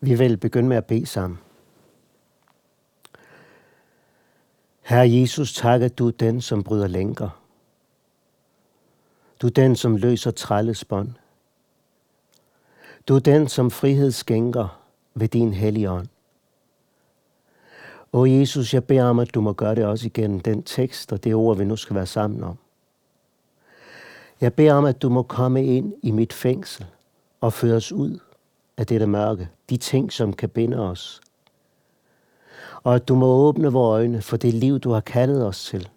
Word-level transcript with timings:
Vi 0.00 0.14
vil 0.14 0.36
begynde 0.36 0.68
med 0.68 0.76
at 0.76 0.86
bede 0.86 1.06
sammen. 1.06 1.38
Herre 4.82 5.10
Jesus, 5.10 5.52
tak, 5.52 5.82
at 5.82 5.98
du 5.98 6.06
er 6.08 6.12
den, 6.12 6.40
som 6.40 6.62
bryder 6.62 6.86
lænker. 6.86 7.42
Du 9.42 9.46
er 9.46 9.50
den, 9.50 9.76
som 9.76 9.96
løser 9.96 10.30
trællesbånd. 10.30 11.12
Du 13.08 13.14
er 13.14 13.20
den, 13.20 13.48
som 13.48 13.70
frihed 13.70 14.10
skænker 14.10 14.80
ved 15.14 15.28
din 15.28 15.54
hellige 15.54 15.90
ånd. 15.90 16.06
Og 18.12 18.32
Jesus, 18.32 18.74
jeg 18.74 18.84
beder 18.84 19.04
om, 19.04 19.18
at 19.18 19.34
du 19.34 19.40
må 19.40 19.52
gøre 19.52 19.74
det 19.74 19.84
også 19.84 20.06
igen, 20.06 20.38
den 20.38 20.62
tekst 20.62 21.12
og 21.12 21.24
det 21.24 21.34
ord, 21.34 21.56
vi 21.56 21.64
nu 21.64 21.76
skal 21.76 21.96
være 21.96 22.06
sammen 22.06 22.44
om. 22.44 22.58
Jeg 24.40 24.54
beder 24.54 24.74
om, 24.74 24.84
at 24.84 25.02
du 25.02 25.08
må 25.08 25.22
komme 25.22 25.66
ind 25.66 25.94
i 26.02 26.10
mit 26.10 26.32
fængsel 26.32 26.86
og 27.40 27.52
føre 27.52 27.76
os 27.76 27.92
ud 27.92 28.18
af 28.76 28.86
dette 28.86 29.06
mørke, 29.06 29.48
de 29.70 29.76
ting, 29.76 30.12
som 30.12 30.32
kan 30.32 30.48
binde 30.48 30.78
os. 30.78 31.20
Og 32.82 32.94
at 32.94 33.08
du 33.08 33.14
må 33.14 33.26
åbne 33.26 33.72
vores 33.72 34.00
øjne 34.00 34.22
for 34.22 34.36
det 34.36 34.54
liv, 34.54 34.78
du 34.78 34.90
har 34.90 35.00
kaldet 35.00 35.46
os 35.46 35.64
til. 35.64 35.88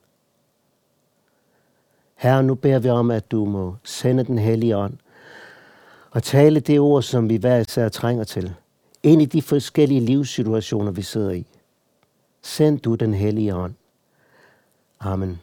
Herre, 2.15 2.43
nu 2.43 2.55
beder 2.55 2.79
vi 2.79 2.89
om, 2.89 3.11
at 3.11 3.31
du 3.31 3.45
må 3.45 3.75
sende 3.83 4.23
den 4.23 4.38
hellige 4.38 4.77
ånd 4.77 4.97
og 6.11 6.23
tale 6.23 6.59
det 6.59 6.79
ord, 6.79 7.03
som 7.03 7.29
vi 7.29 7.35
hver 7.35 7.57
især 7.57 7.89
trænger 7.89 8.23
til, 8.23 8.53
ind 9.03 9.21
i 9.21 9.25
de 9.25 9.41
forskellige 9.41 10.02
livssituationer, 10.02 10.91
vi 10.91 11.02
sidder 11.02 11.31
i. 11.31 11.45
Send 12.41 12.80
du 12.80 12.95
den 12.95 13.13
hellige 13.13 13.55
ånd. 13.55 13.73
Amen. 14.99 15.41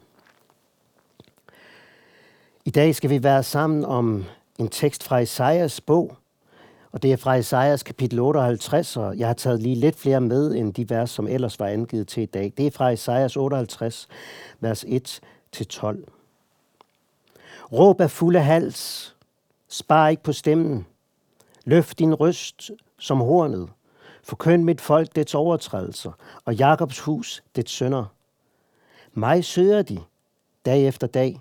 I 2.64 2.70
dag 2.70 2.94
skal 2.94 3.10
vi 3.10 3.22
være 3.22 3.42
sammen 3.42 3.84
om 3.84 4.24
en 4.58 4.68
tekst 4.68 5.02
fra 5.04 5.18
Isaias 5.18 5.80
bog, 5.80 6.16
og 6.96 7.02
det 7.02 7.12
er 7.12 7.16
fra 7.16 7.34
Esajas 7.34 7.82
kapitel 7.82 8.18
58, 8.18 8.96
og 8.96 9.18
jeg 9.18 9.26
har 9.26 9.34
taget 9.34 9.62
lige 9.62 9.74
lidt 9.74 9.96
flere 9.96 10.20
med 10.20 10.54
end 10.54 10.74
de 10.74 10.90
vers, 10.90 11.10
som 11.10 11.26
ellers 11.26 11.60
var 11.60 11.66
angivet 11.66 12.08
til 12.08 12.22
i 12.22 12.26
dag. 12.26 12.52
Det 12.56 12.66
er 12.66 12.70
fra 12.70 12.90
Esajas 12.90 13.36
58, 13.36 14.08
vers 14.60 14.84
1-12. 14.84 14.90
Råb 17.72 18.00
af 18.00 18.10
fulde 18.10 18.40
hals, 18.40 19.14
spar 19.68 20.08
ikke 20.08 20.22
på 20.22 20.32
stemmen, 20.32 20.86
løft 21.64 21.98
din 21.98 22.14
røst 22.14 22.70
som 22.98 23.18
hornet, 23.18 23.68
forkynd 24.22 24.64
mit 24.64 24.80
folk 24.80 25.16
dets 25.16 25.34
overtrædelser, 25.34 26.12
og 26.44 26.54
Jakobs 26.54 27.00
hus 27.00 27.42
dets 27.56 27.72
sønder. 27.72 28.04
Mig 29.14 29.44
søger 29.44 29.82
de, 29.82 29.98
dag 30.66 30.86
efter 30.86 31.06
dag. 31.06 31.40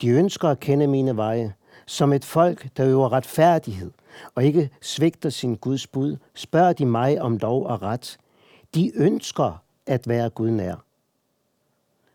De 0.00 0.08
ønsker 0.08 0.48
at 0.48 0.60
kende 0.60 0.86
mine 0.86 1.16
veje, 1.16 1.54
som 1.86 2.12
et 2.12 2.24
folk, 2.24 2.68
der 2.76 2.86
øver 2.86 3.12
retfærdighed 3.12 3.90
og 4.34 4.44
ikke 4.44 4.70
svigter 4.80 5.30
sin 5.30 5.56
Guds 5.56 5.86
bud, 5.86 6.16
spørger 6.34 6.72
de 6.72 6.86
mig 6.86 7.22
om 7.22 7.36
lov 7.36 7.66
og 7.66 7.82
ret. 7.82 8.18
De 8.74 8.92
ønsker 8.94 9.62
at 9.86 10.08
være 10.08 10.30
Gud 10.30 10.50
nær. 10.50 10.84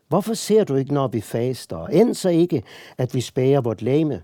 Hvorfor 0.08 0.34
ser 0.34 0.64
du 0.64 0.74
ikke, 0.74 0.94
når 0.94 1.08
vi 1.08 1.20
faster, 1.20 1.76
og 1.76 1.94
end 1.94 2.14
så 2.14 2.28
ikke, 2.28 2.62
at 2.98 3.14
vi 3.14 3.20
spærer 3.20 3.60
vort 3.60 3.82
lame? 3.82 4.22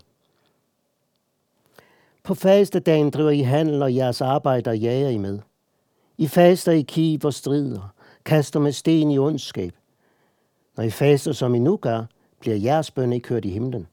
På 2.23 2.33
fastedagen 2.33 3.09
driver 3.09 3.29
I 3.29 3.41
handel, 3.41 3.81
og 3.81 3.95
jeres 3.95 4.21
arbejder 4.21 4.73
jager 4.73 5.09
I 5.09 5.17
med. 5.17 5.39
I 6.17 6.27
faster 6.27 6.71
i 6.71 6.81
kiv 6.81 7.19
og 7.23 7.33
strider, 7.33 7.93
kaster 8.25 8.59
med 8.59 8.71
sten 8.71 9.11
i 9.11 9.17
ondskab. 9.17 9.73
Når 10.77 10.83
I 10.83 10.89
faster, 10.89 11.31
som 11.31 11.55
I 11.55 11.59
nu 11.59 11.77
gør, 11.77 12.03
bliver 12.39 12.55
jeres 12.55 12.91
bøn 12.91 13.13
ikke 13.13 13.29
hørt 13.29 13.45
i 13.45 13.49
himlen. 13.49 13.87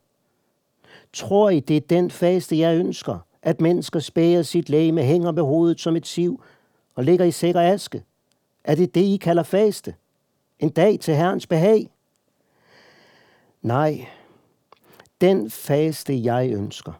Tror 1.12 1.50
I, 1.50 1.60
det 1.60 1.76
er 1.76 1.80
den 1.80 2.10
faste, 2.10 2.58
jeg 2.58 2.76
ønsker? 2.76 3.18
At 3.42 3.60
mennesker 3.60 4.00
spærer 4.00 4.42
sit 4.42 4.68
læge, 4.68 5.02
hænger 5.02 5.32
med 5.32 5.42
hovedet 5.42 5.80
som 5.80 5.96
et 5.96 6.06
siv 6.06 6.42
og 6.94 7.04
ligger 7.04 7.24
i 7.24 7.30
sikker 7.30 7.60
aske? 7.60 8.04
Er 8.64 8.74
det 8.74 8.94
det, 8.94 9.00
I 9.00 9.16
kalder 9.16 9.42
faste? 9.42 9.94
En 10.58 10.70
dag 10.70 11.00
til 11.00 11.14
Herrens 11.14 11.46
behag? 11.46 11.90
Nej, 13.62 14.06
den 15.20 15.50
faste, 15.50 16.24
jeg 16.24 16.50
ønsker, 16.52 16.92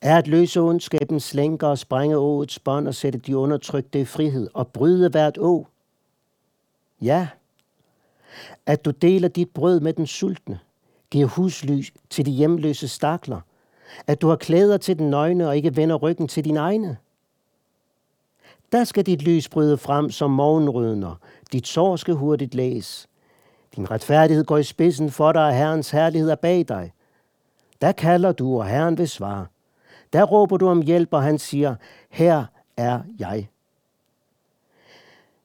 er 0.00 0.18
at 0.18 0.26
løse 0.26 0.60
ondskabens 0.60 1.34
lænker 1.34 1.66
og 1.66 1.78
sprænge 1.78 2.16
åets 2.16 2.58
bånd 2.58 2.88
og 2.88 2.94
sætte 2.94 3.18
de 3.18 3.36
undertrykte 3.36 4.00
i 4.00 4.04
frihed 4.04 4.48
og 4.54 4.68
bryde 4.68 5.08
hvert 5.08 5.38
å. 5.38 5.66
Ja, 7.00 7.28
at 8.66 8.84
du 8.84 8.90
deler 8.90 9.28
dit 9.28 9.50
brød 9.50 9.80
med 9.80 9.92
den 9.92 10.06
sultne, 10.06 10.58
giver 11.10 11.26
huslys 11.26 11.92
til 12.10 12.26
de 12.26 12.30
hjemløse 12.30 12.88
stakler, 12.88 13.40
at 14.06 14.20
du 14.20 14.28
har 14.28 14.36
klæder 14.36 14.76
til 14.76 14.98
den 14.98 15.10
nøgne 15.10 15.48
og 15.48 15.56
ikke 15.56 15.76
vender 15.76 15.96
ryggen 15.96 16.28
til 16.28 16.44
din 16.44 16.56
egne. 16.56 16.96
Der 18.72 18.84
skal 18.84 19.06
dit 19.06 19.22
lys 19.22 19.48
bryde 19.48 19.78
frem 19.78 20.10
som 20.10 20.30
morgenrødner, 20.30 21.14
dit 21.52 21.66
sår 21.66 21.96
skal 21.96 22.14
hurtigt 22.14 22.54
læs. 22.54 23.08
Din 23.76 23.90
retfærdighed 23.90 24.44
går 24.44 24.58
i 24.58 24.62
spidsen 24.62 25.10
for 25.10 25.32
dig, 25.32 25.46
og 25.46 25.56
Herrens 25.56 25.90
herlighed 25.90 26.30
er 26.30 26.34
bag 26.34 26.64
dig. 26.68 26.92
Der 27.80 27.92
kalder 27.92 28.32
du, 28.32 28.58
og 28.58 28.66
Herren 28.66 28.98
vil 28.98 29.08
svare. 29.08 29.46
Der 30.12 30.24
råber 30.24 30.56
du 30.56 30.68
om 30.68 30.82
hjælp, 30.82 31.08
og 31.12 31.22
han 31.22 31.38
siger, 31.38 31.74
her 32.10 32.44
er 32.76 33.00
jeg. 33.18 33.48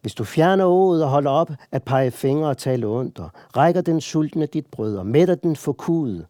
Hvis 0.01 0.15
du 0.15 0.23
fjerner 0.23 0.65
ået 0.65 1.03
og 1.03 1.09
holder 1.09 1.31
op 1.31 1.51
at 1.71 1.83
pege 1.83 2.11
fingre 2.11 2.49
og 2.49 2.57
tale 2.57 2.87
ondt, 2.87 3.19
og 3.19 3.29
rækker 3.57 3.81
den 3.81 4.01
sultne 4.01 4.45
dit 4.45 4.65
brød 4.65 4.97
og 4.97 5.05
mætter 5.05 5.35
den 5.35 5.55
forkude, 5.55 6.25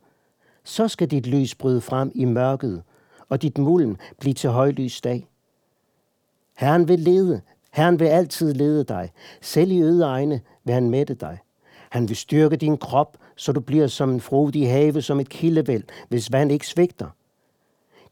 så 0.65 0.87
skal 0.87 1.11
dit 1.11 1.27
lys 1.27 1.55
bryde 1.55 1.81
frem 1.81 2.11
i 2.15 2.25
mørket, 2.25 2.83
og 3.29 3.41
dit 3.41 3.57
mulm 3.57 3.97
blive 4.19 4.33
til 4.33 4.49
højlys 4.49 5.01
dag. 5.01 5.27
Herren 6.57 6.87
vil 6.87 6.99
lede, 6.99 7.41
Herren 7.71 7.99
vil 7.99 8.05
altid 8.05 8.53
lede 8.53 8.83
dig. 8.83 9.11
Selv 9.41 9.71
i 9.71 9.81
øde 9.81 10.03
egne 10.03 10.41
vil 10.63 10.73
han 10.73 10.89
mætte 10.89 11.13
dig. 11.13 11.39
Han 11.89 12.09
vil 12.09 12.17
styrke 12.17 12.55
din 12.55 12.77
krop, 12.77 13.17
så 13.35 13.51
du 13.51 13.59
bliver 13.59 13.87
som 13.87 14.09
en 14.09 14.21
frodig 14.21 14.71
have, 14.71 15.01
som 15.01 15.19
et 15.19 15.29
kildevæld, 15.29 15.83
hvis 16.09 16.31
vand 16.31 16.51
ikke 16.51 16.67
svigter. 16.67 17.07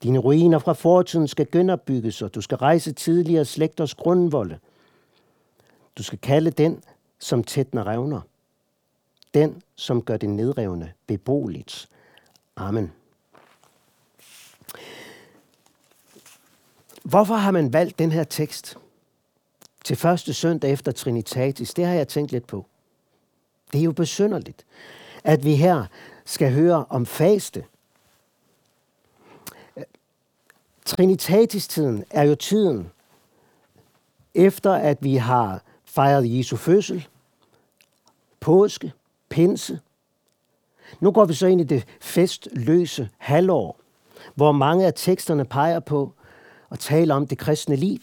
Dine 0.03 0.19
ruiner 0.19 0.59
fra 0.59 0.73
fortiden 0.73 1.27
skal 1.27 1.47
genopbygges, 1.51 2.21
og 2.21 2.35
du 2.35 2.41
skal 2.41 2.57
rejse 2.57 2.91
tidligere 2.91 3.45
slægters 3.45 3.95
grundvolde. 3.95 4.57
Du 5.97 6.03
skal 6.03 6.19
kalde 6.19 6.51
den, 6.51 6.83
som 7.19 7.43
tætner 7.43 7.87
revner. 7.87 8.21
Den, 9.33 9.61
som 9.75 10.01
gør 10.01 10.17
det 10.17 10.29
nedrevne 10.29 10.91
beboeligt. 11.07 11.89
Amen. 12.55 12.91
Hvorfor 17.03 17.35
har 17.35 17.51
man 17.51 17.73
valgt 17.73 17.99
den 17.99 18.11
her 18.11 18.23
tekst 18.23 18.77
til 19.83 19.95
første 19.95 20.33
søndag 20.33 20.71
efter 20.71 20.91
Trinitatis? 20.91 21.73
Det 21.73 21.85
har 21.85 21.93
jeg 21.93 22.07
tænkt 22.07 22.31
lidt 22.31 22.47
på. 22.47 22.65
Det 23.71 23.79
er 23.79 23.83
jo 23.83 23.91
besynderligt, 23.91 24.65
at 25.23 25.43
vi 25.43 25.55
her 25.55 25.85
skal 26.25 26.53
høre 26.53 26.85
om 26.89 27.05
faste. 27.05 27.65
Trinitatis-tiden 30.85 32.03
er 32.09 32.23
jo 32.23 32.35
tiden 32.35 32.91
efter, 34.33 34.73
at 34.73 35.03
vi 35.03 35.15
har 35.15 35.63
fejret 35.85 36.37
Jesu 36.37 36.55
fødsel, 36.55 37.07
påske, 38.39 38.93
pinse. 39.29 39.79
Nu 40.99 41.11
går 41.11 41.25
vi 41.25 41.33
så 41.33 41.47
ind 41.47 41.61
i 41.61 41.63
det 41.63 41.85
festløse 42.01 43.09
halvår, 43.17 43.79
hvor 44.35 44.51
mange 44.51 44.85
af 44.85 44.93
teksterne 44.95 45.45
peger 45.45 45.79
på 45.79 46.13
og 46.69 46.79
taler 46.79 47.15
om 47.15 47.27
det 47.27 47.37
kristne 47.37 47.75
liv. 47.75 47.99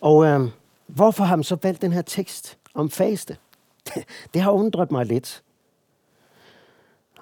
Og 0.00 0.26
øh, 0.26 0.48
hvorfor 0.86 1.24
har 1.24 1.36
man 1.36 1.44
så 1.44 1.56
valgt 1.62 1.82
den 1.82 1.92
her 1.92 2.02
tekst 2.02 2.58
om 2.74 2.90
faste? 2.90 3.36
Det, 3.86 4.04
det 4.34 4.42
har 4.42 4.50
undret 4.50 4.90
mig 4.90 5.06
lidt. 5.06 5.42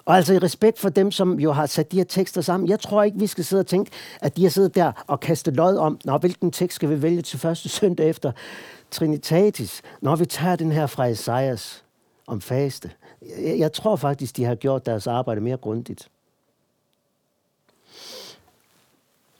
Og 0.05 0.15
altså 0.15 0.33
i 0.33 0.37
respekt 0.37 0.79
for 0.79 0.89
dem, 0.89 1.11
som 1.11 1.39
jo 1.39 1.51
har 1.51 1.65
sat 1.65 1.91
de 1.91 1.97
her 1.97 2.03
tekster 2.03 2.41
sammen, 2.41 2.69
jeg 2.69 2.79
tror 2.79 3.03
ikke, 3.03 3.19
vi 3.19 3.27
skal 3.27 3.45
sidde 3.45 3.59
og 3.59 3.67
tænke, 3.67 3.91
at 4.21 4.37
de 4.37 4.43
har 4.43 4.49
siddet 4.49 4.75
der 4.75 4.91
og 5.07 5.19
kastet 5.19 5.55
lod 5.55 5.77
om, 5.77 5.99
når 6.03 6.17
hvilken 6.17 6.51
tekst 6.51 6.75
skal 6.75 6.89
vi 6.89 7.01
vælge 7.01 7.21
til 7.21 7.39
første 7.39 7.69
søndag 7.69 8.09
efter 8.09 8.31
Trinitatis, 8.91 9.81
når 10.01 10.15
vi 10.15 10.25
tager 10.25 10.55
den 10.55 10.71
her 10.71 10.87
fra 10.87 11.05
Esajas 11.05 11.84
om 12.27 12.41
faste. 12.41 12.91
Jeg, 13.21 13.59
jeg 13.59 13.73
tror 13.73 13.95
faktisk, 13.95 14.37
de 14.37 14.43
har 14.43 14.55
gjort 14.55 14.85
deres 14.85 15.07
arbejde 15.07 15.41
mere 15.41 15.57
grundigt. 15.57 16.09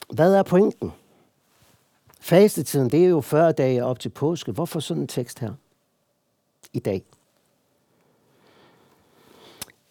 Hvad 0.09 0.35
er 0.35 0.43
pointen? 0.43 0.91
Fastetiden, 2.19 2.89
det 2.89 3.05
er 3.05 3.09
jo 3.09 3.21
40 3.21 3.51
dage 3.51 3.85
op 3.85 3.99
til 3.99 4.09
påske. 4.09 4.51
Hvorfor 4.51 4.79
sådan 4.79 5.03
en 5.03 5.07
tekst 5.07 5.39
her 5.39 5.53
i 6.73 6.79
dag? 6.79 7.03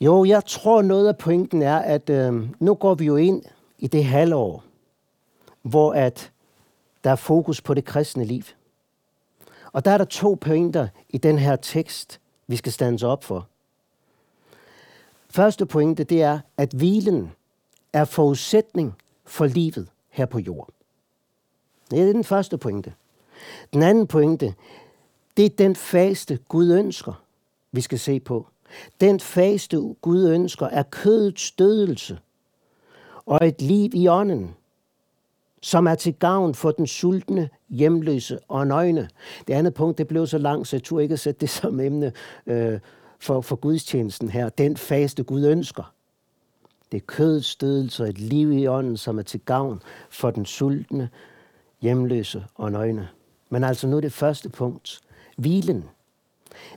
Jo, 0.00 0.24
jeg 0.24 0.44
tror 0.44 0.82
noget 0.82 1.08
af 1.08 1.18
pointen 1.18 1.62
er, 1.62 1.78
at 1.78 2.10
øh, 2.10 2.48
nu 2.60 2.74
går 2.74 2.94
vi 2.94 3.04
jo 3.04 3.16
ind 3.16 3.42
i 3.78 3.86
det 3.86 4.04
halvår, 4.04 4.64
hvor 5.62 5.92
at 5.92 6.32
der 7.04 7.10
er 7.10 7.16
fokus 7.16 7.60
på 7.60 7.74
det 7.74 7.84
kristne 7.84 8.24
liv. 8.24 8.42
Og 9.72 9.84
der 9.84 9.90
er 9.90 9.98
der 9.98 10.04
to 10.04 10.38
pointer 10.40 10.88
i 11.08 11.18
den 11.18 11.38
her 11.38 11.56
tekst, 11.56 12.20
vi 12.46 12.56
skal 12.56 12.72
stande 12.72 13.06
op 13.06 13.24
for. 13.24 13.48
Første 15.30 15.66
pointe, 15.66 16.04
det 16.04 16.22
er, 16.22 16.40
at 16.56 16.72
hvilen 16.72 17.32
er 17.92 18.04
forudsætning 18.04 18.94
for 19.24 19.46
livet 19.46 19.88
her 20.08 20.26
på 20.26 20.38
jorden. 20.38 20.74
Det 21.90 22.00
er 22.00 22.12
den 22.12 22.24
første 22.24 22.58
pointe. 22.58 22.92
Den 23.72 23.82
anden 23.82 24.06
pointe, 24.06 24.54
det 25.36 25.44
er 25.44 25.50
den 25.50 25.76
faste 25.76 26.38
Gud 26.48 26.72
ønsker, 26.72 27.22
vi 27.72 27.80
skal 27.80 27.98
se 27.98 28.20
på. 28.20 28.46
Den 29.00 29.20
faste 29.20 29.76
Gud 30.00 30.28
ønsker 30.28 30.66
er 30.66 30.82
kødets 30.82 31.52
dødelse 31.52 32.18
og 33.26 33.48
et 33.48 33.62
liv 33.62 33.90
i 33.94 34.08
ånden, 34.08 34.54
som 35.64 35.86
er 35.86 35.94
til 35.94 36.14
gavn 36.14 36.54
for 36.54 36.70
den 36.70 36.86
sultne, 36.86 37.48
hjemløse 37.68 38.38
og 38.48 38.66
nøgne. 38.66 39.08
Det 39.48 39.54
andet 39.54 39.74
punkt, 39.74 39.98
det 39.98 40.08
blev 40.08 40.26
så 40.26 40.38
langt, 40.38 40.68
så 40.68 40.76
jeg 40.76 40.82
turde 40.82 41.02
ikke 41.02 41.16
sætte 41.16 41.40
det 41.40 41.50
som 41.60 41.80
emne 41.80 42.12
øh, 42.46 42.80
for, 43.18 43.40
for 43.40 43.56
gudstjenesten 43.56 44.28
her. 44.28 44.48
Den 44.48 44.76
faste 44.76 45.22
Gud 45.22 45.44
ønsker. 45.44 45.92
Det 46.92 46.96
er 46.96 47.04
kødets 47.06 47.46
stødelse 47.46 48.02
og 48.02 48.08
et 48.08 48.18
liv 48.18 48.52
i 48.52 48.66
ånden, 48.66 48.96
som 48.96 49.18
er 49.18 49.22
til 49.22 49.40
gavn 49.40 49.82
for 50.10 50.30
den 50.30 50.46
sultne, 50.46 51.08
hjemløse 51.80 52.44
og 52.54 52.72
nøgne. 52.72 53.08
Men 53.50 53.64
altså 53.64 53.86
nu 53.86 54.00
det 54.00 54.12
første 54.12 54.48
punkt. 54.48 55.00
Hvilen. 55.36 55.84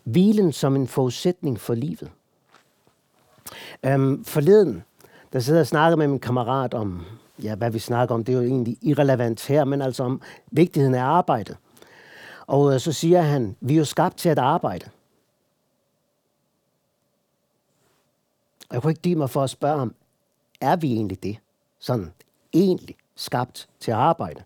Hvilen 0.03 0.51
som 0.51 0.75
en 0.75 0.87
forudsætning 0.87 1.59
for 1.59 1.73
livet. 1.73 2.11
Øhm, 3.85 4.23
forleden, 4.23 4.83
der 5.33 5.39
sidder 5.39 5.59
jeg 5.59 5.63
og 5.63 5.67
snakker 5.67 5.95
med 5.95 6.07
min 6.07 6.19
kammerat 6.19 6.73
om, 6.73 7.05
ja, 7.43 7.55
hvad 7.55 7.71
vi 7.71 7.79
snakker 7.79 8.15
om, 8.15 8.23
det 8.23 8.33
er 8.33 8.37
jo 8.37 8.43
egentlig 8.43 8.77
irrelevant 8.81 9.47
her, 9.47 9.65
men 9.65 9.81
altså 9.81 10.03
om 10.03 10.21
vigtigheden 10.51 10.95
af 10.95 11.03
arbejde. 11.03 11.55
Og 12.47 12.73
øh, 12.73 12.79
så 12.79 12.93
siger 12.93 13.21
han, 13.21 13.55
vi 13.61 13.73
er 13.73 13.77
jo 13.77 13.85
skabt 13.85 14.17
til 14.17 14.29
at 14.29 14.39
arbejde. 14.39 14.89
Og 18.69 18.73
jeg 18.73 18.81
kunne 18.81 18.91
ikke 18.91 19.01
give 19.01 19.15
mig 19.15 19.29
for 19.29 19.43
at 19.43 19.49
spørge 19.49 19.79
ham, 19.79 19.95
er 20.61 20.75
vi 20.75 20.93
egentlig 20.93 21.23
det? 21.23 21.37
Sådan 21.79 22.13
egentlig 22.53 22.95
skabt 23.15 23.69
til 23.79 23.91
at 23.91 23.97
arbejde? 23.97 24.43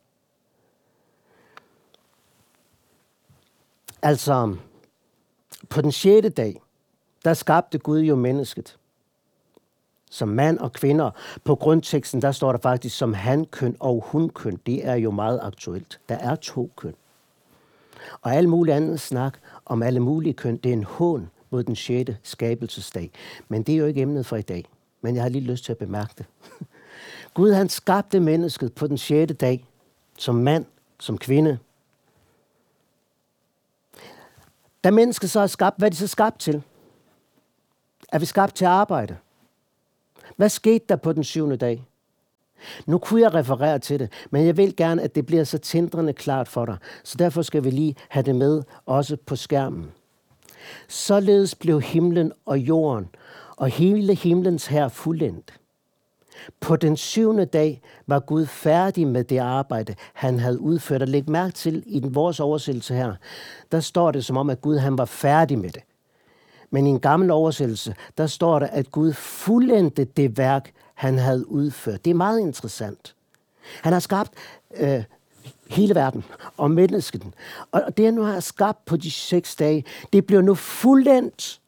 Altså, 4.02 4.56
på 5.70 5.82
den 5.82 5.92
sjette 5.92 6.30
dag, 6.30 6.62
der 7.26 7.34
skabte 7.34 7.78
Gud 7.78 8.00
jo 8.00 8.16
mennesket. 8.16 8.78
Som 10.14 10.28
mand 10.28 10.58
og 10.60 10.74
kvinder. 10.74 11.12
På 11.44 11.56
grundteksten, 11.56 12.22
der 12.22 12.32
står 12.32 12.52
der 12.52 12.60
faktisk 12.60 12.98
som 12.98 13.14
han-køn 13.14 13.76
og 13.80 14.04
hun-køn. 14.08 14.60
Det 14.66 14.88
er 14.88 14.96
jo 14.96 15.12
meget 15.12 15.40
aktuelt. 15.44 16.00
Der 16.10 16.16
er 16.16 16.36
to 16.36 16.72
køn. 16.76 16.94
Og 18.22 18.36
alle 18.36 18.50
mulige 18.50 18.76
andre 18.76 18.98
snak 18.98 19.38
om 19.66 19.84
alle 19.84 20.00
mulige 20.00 20.34
køn, 20.34 20.58
det 20.58 20.70
er 20.70 20.74
en 20.74 20.84
hån 20.84 21.30
mod 21.50 21.64
den 21.64 21.76
6. 21.76 22.12
skabelsesdag. 22.24 23.12
Men 23.50 23.64
det 23.64 23.74
er 23.74 23.78
jo 23.78 23.86
ikke 23.86 24.02
emnet 24.02 24.26
for 24.26 24.36
i 24.36 24.42
dag. 24.42 24.66
Men 25.02 25.16
jeg 25.16 25.24
har 25.24 25.30
lige 25.30 25.44
lyst 25.44 25.66
til 25.66 25.72
at 25.72 25.78
bemærke 25.78 26.14
det. 26.18 26.26
Gud 27.34 27.52
han 27.52 27.70
skabte 27.70 28.20
mennesket 28.20 28.74
på 28.74 28.88
den 28.88 28.98
6. 28.98 29.34
dag, 29.40 29.66
som 30.18 30.36
mand, 30.36 30.66
som 31.00 31.18
kvinde. 31.18 31.60
Da 34.84 34.92
mennesket 34.92 35.30
så 35.30 35.40
er 35.40 35.48
skabt, 35.48 35.78
hvad 35.78 35.88
er 35.88 35.90
de 35.90 35.96
så 35.96 36.08
skabt 36.08 36.40
til? 36.40 36.64
Er 38.12 38.20
vi 38.20 38.26
skabt 38.26 38.56
til 38.56 38.66
at 38.66 38.72
arbejde? 38.72 39.18
Hvad 40.38 40.50
skete 40.50 40.86
der 40.90 40.96
på 40.96 41.14
den 41.14 41.24
syvende 41.24 41.58
dag? 41.58 41.86
Nu 42.86 42.98
kunne 42.98 43.22
jeg 43.22 43.34
referere 43.34 43.80
til 43.80 44.00
det, 44.00 44.12
men 44.30 44.46
jeg 44.46 44.58
vil 44.58 44.76
gerne, 44.76 45.02
at 45.02 45.16
det 45.16 45.26
bliver 45.26 45.44
så 45.44 45.58
tindrende 45.58 46.14
klart 46.14 46.48
for 46.48 46.66
dig. 46.66 46.78
Så 47.04 47.16
derfor 47.18 47.42
skal 47.42 47.64
vi 47.64 47.70
lige 47.70 47.96
have 48.10 48.24
det 48.24 48.36
med 48.36 48.64
også 48.86 49.18
på 49.26 49.36
skærmen. 49.36 49.92
Således 50.88 51.56
blev 51.56 51.82
himlen 51.82 52.32
og 52.46 52.60
jorden 52.60 53.10
og 53.58 53.68
hele 53.68 54.16
himlens 54.16 54.68
her 54.68 54.88
fuldendt. 54.88 55.54
På 56.60 56.76
den 56.76 56.98
syvende 56.98 57.46
dag 57.46 57.82
var 58.08 58.20
Gud 58.20 58.46
færdig 58.46 59.08
med 59.08 59.24
det 59.24 59.38
arbejde, 59.38 59.96
han 60.14 60.40
havde 60.40 60.60
udført. 60.60 61.02
Og 61.02 61.08
læg 61.08 61.30
mærke 61.30 61.54
til, 61.54 61.84
i 61.86 62.00
den 62.00 62.16
vores 62.16 62.40
oversættelse 62.40 62.94
her, 62.94 63.16
der 63.72 63.80
står 63.80 64.12
det 64.12 64.26
som 64.26 64.38
om, 64.38 64.50
at 64.50 64.62
Gud 64.62 64.78
han 64.78 64.98
var 64.98 65.06
færdig 65.06 65.60
med 65.60 65.70
det. 65.70 65.82
Men 66.72 66.88
i 66.88 66.90
en 66.90 67.00
gammel 67.00 67.32
oversættelse, 67.32 67.96
der 68.18 68.28
står 68.28 68.60
der, 68.60 68.68
at 68.68 68.92
Gud 68.92 69.14
fuldendte 69.14 70.04
det 70.04 70.38
værk, 70.38 70.72
han 70.94 71.18
havde 71.18 71.52
udført. 71.52 72.06
Det 72.06 72.12
er 72.12 72.16
meget 72.16 72.40
interessant. 72.40 73.16
Han 73.82 73.94
har 73.94 74.00
skabt 74.00 74.32
øh, 74.78 75.04
hele 75.70 75.96
verden 75.96 76.24
og 76.58 76.72
mennesket. 76.72 77.24
Og 77.72 77.98
det, 77.98 78.06
han 78.06 78.14
nu 78.14 78.24
har 78.24 78.40
skabt 78.40 78.86
på 78.86 78.98
de 78.98 79.12
seks 79.12 79.56
dage, 79.56 79.86
det 80.14 80.26
bliver 80.26 80.42
nu 80.42 80.56
fuldendt 80.56 81.62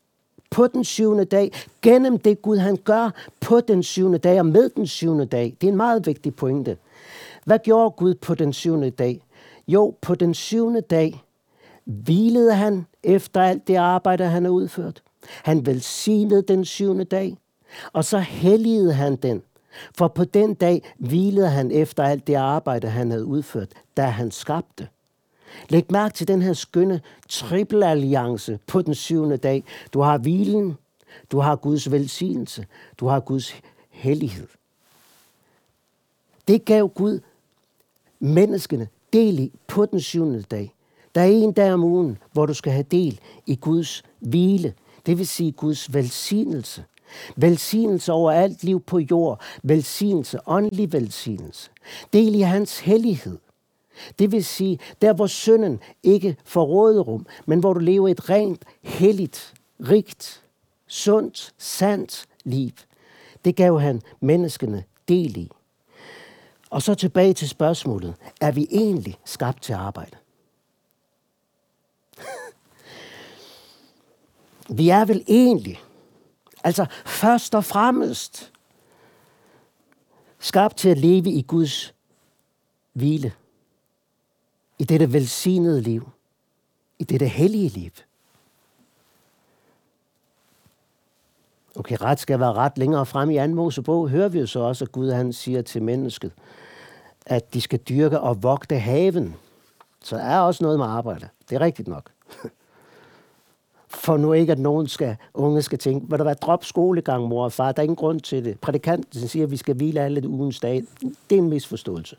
på 0.50 0.68
den 0.68 0.84
syvende 0.84 1.26
dag, 1.26 1.52
gennem 1.82 2.18
det 2.18 2.42
Gud 2.42 2.58
han 2.58 2.78
gør 2.78 3.10
på 3.40 3.62
den 3.62 3.84
syvende 3.84 4.18
dag 4.18 4.40
og 4.40 4.46
med 4.46 4.70
den 4.70 4.88
syvende 4.88 5.26
dag. 5.26 5.58
Det 5.62 5.68
er 5.68 5.72
en 5.72 5.78
meget 5.78 6.06
vigtig 6.06 6.36
pointe. 6.36 6.78
Hvad 7.46 7.60
gjorde 7.60 7.92
Gud 7.92 8.16
på 8.16 8.36
den 8.36 8.54
syvende 8.54 8.90
dag? 8.90 9.22
Jo, 9.68 9.96
på 10.02 10.16
den 10.16 10.34
syvende 10.34 10.82
dag 10.82 11.24
hvilede 11.86 12.54
han 12.56 12.86
efter 13.04 13.42
alt 13.42 13.68
det 13.68 13.76
arbejde, 13.76 14.26
han 14.26 14.44
har 14.44 14.52
udført. 14.52 15.04
Han 15.44 15.66
velsignede 15.66 16.42
den 16.42 16.66
syvende 16.66 17.04
dag, 17.04 17.38
og 17.94 18.06
så 18.06 18.20
helligede 18.20 18.94
han 18.94 19.16
den. 19.16 19.42
For 19.98 20.08
på 20.08 20.24
den 20.24 20.54
dag 20.54 20.94
hvilede 20.98 21.50
han 21.50 21.72
efter 21.72 22.04
alt 22.04 22.28
det 22.28 22.36
arbejde, 22.36 22.90
han 22.90 23.12
havde 23.12 23.26
udført, 23.26 23.70
da 23.98 24.04
han 24.04 24.32
skabte. 24.32 24.88
Læg 25.70 25.92
mærke 25.92 26.14
til 26.14 26.28
den 26.28 26.42
her 26.42 26.54
skønne 26.54 27.02
trippelalliance 27.30 28.60
på 28.68 28.82
den 28.82 28.96
syvende 28.96 29.38
dag. 29.38 29.64
Du 29.94 30.02
har 30.02 30.18
hvilen, 30.18 30.78
du 31.32 31.40
har 31.40 31.56
Guds 31.56 31.92
velsignelse, 31.92 32.66
du 33.00 33.08
har 33.08 33.20
Guds 33.20 33.56
hellighed. 33.90 34.48
Det 36.48 36.66
gav 36.66 36.90
Gud 36.90 37.20
menneskene 38.20 38.88
del 39.14 39.40
i 39.40 39.52
på 39.68 39.86
den 39.86 40.02
syvende 40.02 40.42
dag. 40.42 40.74
Der 41.16 41.22
er 41.22 41.26
en 41.26 41.54
dag 41.54 41.74
om 41.74 41.84
ugen, 41.84 42.18
hvor 42.32 42.46
du 42.46 42.54
skal 42.54 42.72
have 42.74 42.86
del 42.92 43.20
i 43.46 43.56
Guds 43.56 44.04
hvile, 44.20 44.74
det 45.06 45.18
vil 45.18 45.28
sige 45.28 45.52
Guds 45.52 45.94
velsignelse. 45.94 46.84
Velsignelse 47.36 48.12
over 48.12 48.32
alt 48.32 48.64
liv 48.64 48.82
på 48.82 49.00
jord. 49.00 49.42
Velsignelse, 49.64 50.40
åndelig 50.46 50.94
velsignelse. 50.94 51.70
Del 52.14 52.36
i 52.36 52.42
hans 52.42 52.80
hellighed. 52.80 53.38
Det 54.20 54.32
vil 54.32 54.46
sige, 54.46 54.80
der 55.02 55.14
hvor 55.14 55.28
synden 55.28 55.80
ikke 56.04 56.36
får 56.46 56.64
råderum, 56.64 57.26
men 57.46 57.60
hvor 57.60 57.74
du 57.74 57.80
lever 57.80 58.10
et 58.10 58.30
rent, 58.30 58.66
helligt, 58.82 59.54
rigt, 59.90 60.44
sundt, 60.88 61.54
sandt 61.58 62.26
liv. 62.44 62.72
Det 63.46 63.56
gav 63.56 63.80
han 63.80 64.02
menneskene 64.20 64.84
del 65.08 65.38
i. 65.38 65.50
Og 66.70 66.82
så 66.82 66.96
tilbage 66.96 67.34
til 67.34 67.50
spørgsmålet. 67.50 68.16
Er 68.42 68.52
vi 68.52 68.68
egentlig 68.72 69.18
skabt 69.26 69.64
til 69.64 69.74
arbejde? 69.74 70.18
Vi 74.70 74.90
er 74.90 75.06
vel 75.06 75.24
egentlig, 75.28 75.82
altså 76.64 76.86
først 77.06 77.56
og 77.56 77.66
fremmest, 77.66 78.52
skabt 80.40 80.78
til 80.78 80.90
at 80.90 80.98
leve 80.98 81.30
i 81.30 81.42
Guds 81.42 81.94
hvile 82.94 83.34
i 84.80 84.84
dette 84.84 85.14
velsignede 85.14 85.82
liv, 85.82 86.10
i 87.00 87.04
dette 87.04 87.28
hellige 87.28 87.70
liv. 87.70 87.92
Okay, 91.76 91.98
ret 92.02 92.20
skal 92.20 92.40
være 92.40 92.54
ret 92.54 92.78
længere 92.78 93.06
frem 93.06 93.30
i 93.30 93.38
2. 93.38 93.48
Mosebog, 93.48 94.10
hører 94.10 94.28
vi 94.28 94.40
jo 94.40 94.46
så 94.46 94.60
også, 94.60 94.86
at 94.86 94.92
Gud 94.92 95.12
han 95.12 95.34
siger 95.34 95.62
til 95.62 95.84
mennesket, 95.84 96.32
at 97.26 97.54
de 97.54 97.62
skal 97.62 97.80
dyrke 97.80 98.20
og 98.20 98.44
vogte 98.44 98.80
haven. 98.80 99.36
Så 100.04 100.16
er 100.16 100.40
også 100.40 100.64
noget 100.64 100.80
med 100.80 100.86
arbejde. 100.86 101.30
Det 101.50 101.56
er 101.56 101.62
rigtigt 101.62 101.88
nok. 101.88 102.12
For 103.94 104.18
nu 104.18 104.34
ikke, 104.34 104.52
at 104.52 104.60
nogen 104.60 104.88
skal, 104.88 105.16
unge 105.34 105.62
skal 105.62 105.80
tænke, 105.80 106.10
vil 106.10 106.20
der 106.20 106.26
være 106.26 106.34
drop 106.34 106.66
skolegang, 106.66 107.28
mor 107.28 107.44
og 107.44 107.52
far, 107.52 107.72
der 107.72 107.80
er 107.80 107.84
ingen 107.84 107.96
grund 107.96 108.20
til 108.20 108.46
det. 108.46 108.60
Prædikanten 108.60 109.28
siger, 109.28 109.46
at 109.46 109.52
vi 109.52 109.58
skal 109.58 109.76
hvile 109.76 110.02
alle 110.02 110.30
ugens 110.30 110.60
dage. 110.60 110.86
Det 111.02 111.36
er 111.36 111.42
en 111.42 111.50
misforståelse. 111.50 112.16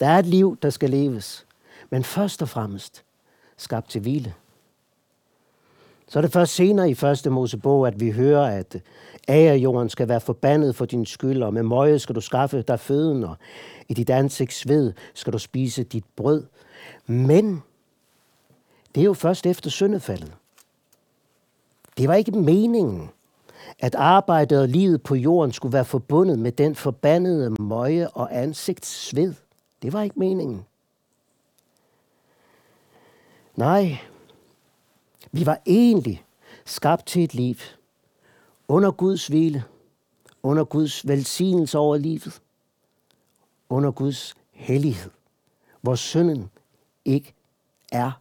Der 0.00 0.06
er 0.06 0.18
et 0.18 0.26
liv, 0.26 0.58
der 0.62 0.70
skal 0.70 0.90
leves 0.90 1.46
men 1.90 2.04
først 2.04 2.42
og 2.42 2.48
fremmest 2.48 3.04
skabt 3.56 3.90
til 3.90 4.00
hvile. 4.00 4.34
Så 6.08 6.18
er 6.18 6.20
det 6.20 6.32
først 6.32 6.54
senere 6.54 6.90
i 6.90 6.94
første 6.94 7.30
Mosebog, 7.30 7.86
at 7.86 8.00
vi 8.00 8.10
hører, 8.10 8.64
at 9.28 9.62
jorden 9.62 9.88
skal 9.88 10.08
være 10.08 10.20
forbandet 10.20 10.76
for 10.76 10.84
din 10.84 11.06
skyld, 11.06 11.42
og 11.42 11.54
med 11.54 11.62
møje 11.62 11.98
skal 11.98 12.14
du 12.14 12.20
skaffe 12.20 12.62
dig 12.62 12.80
føden, 12.80 13.24
og 13.24 13.36
i 13.88 13.94
dit 13.94 14.10
ansigt 14.10 14.52
sved 14.52 14.92
skal 15.14 15.32
du 15.32 15.38
spise 15.38 15.82
dit 15.82 16.04
brød. 16.16 16.44
Men 17.06 17.62
det 18.94 19.00
er 19.00 19.04
jo 19.04 19.14
først 19.14 19.46
efter 19.46 19.70
syndefaldet. 19.70 20.32
Det 21.98 22.08
var 22.08 22.14
ikke 22.14 22.32
meningen, 22.32 23.10
at 23.78 23.94
arbejdet 23.94 24.60
og 24.60 24.68
livet 24.68 25.02
på 25.02 25.14
jorden 25.14 25.52
skulle 25.52 25.72
være 25.72 25.84
forbundet 25.84 26.38
med 26.38 26.52
den 26.52 26.74
forbandede 26.74 27.62
møje 27.62 28.08
og 28.08 28.36
ansigtssved. 28.36 29.34
Det 29.82 29.92
var 29.92 30.02
ikke 30.02 30.18
meningen. 30.18 30.66
Nej, 33.56 33.98
vi 35.32 35.46
var 35.46 35.60
egentlig 35.66 36.24
skabt 36.64 37.06
til 37.06 37.24
et 37.24 37.34
liv 37.34 37.56
under 38.68 38.90
Guds 38.90 39.26
hvile, 39.26 39.64
under 40.42 40.64
Guds 40.64 41.08
velsignelse 41.08 41.78
over 41.78 41.96
livet. 41.96 42.40
under 43.70 43.90
Guds 43.90 44.34
hellighed, 44.52 45.10
hvor 45.80 45.94
synden 45.94 46.50
ikke 47.04 47.34
er, 47.92 48.12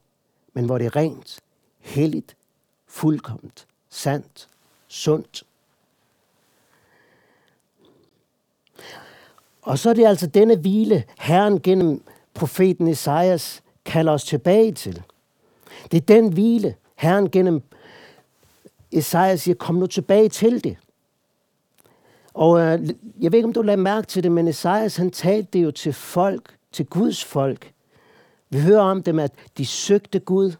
men 0.53 0.65
hvor 0.65 0.77
det 0.77 0.85
er 0.85 0.95
rent, 0.95 1.39
helligt, 1.79 2.36
fuldkomment, 2.97 3.67
sandt, 3.89 4.47
sundt. 4.87 5.43
Og 9.61 9.79
så 9.79 9.89
er 9.89 9.93
det 9.93 10.05
altså 10.05 10.27
denne 10.27 10.55
hvile, 10.55 11.03
Herren 11.19 11.61
gennem 11.61 12.01
profeten 12.33 12.87
Esajas 12.87 13.63
kalder 13.85 14.13
os 14.13 14.23
tilbage 14.23 14.71
til. 14.71 15.03
Det 15.91 15.97
er 15.97 16.05
den 16.05 16.33
hvile, 16.33 16.75
Herren 16.95 17.29
gennem 17.29 17.61
Esajas 18.91 19.41
siger, 19.41 19.55
kom 19.55 19.75
nu 19.75 19.87
tilbage 19.87 20.29
til 20.29 20.63
det. 20.63 20.77
Og 22.33 22.59
øh, 22.59 22.89
jeg 23.19 23.31
ved 23.31 23.39
ikke, 23.39 23.47
om 23.47 23.53
du 23.53 23.61
lader 23.61 23.77
mærke 23.77 24.07
til 24.07 24.23
det, 24.23 24.31
men 24.31 24.47
Esajas 24.47 24.95
han 24.95 25.11
talte 25.11 25.49
det 25.53 25.63
jo 25.63 25.71
til 25.71 25.93
folk, 25.93 26.57
til 26.71 26.85
Guds 26.85 27.23
folk. 27.23 27.71
Vi 28.49 28.59
hører 28.59 28.81
om 28.81 29.03
dem, 29.03 29.19
at 29.19 29.31
de 29.57 29.65
søgte 29.65 30.19
Gud. 30.19 30.51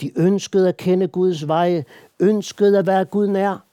De 0.00 0.18
ønskede 0.18 0.68
at 0.68 0.76
kende 0.76 1.08
Guds 1.08 1.48
veje. 1.48 1.84
Ønskede 2.20 2.78
at 2.78 2.86
være 2.86 3.04
Gud 3.04 3.26
nær. 3.26 3.64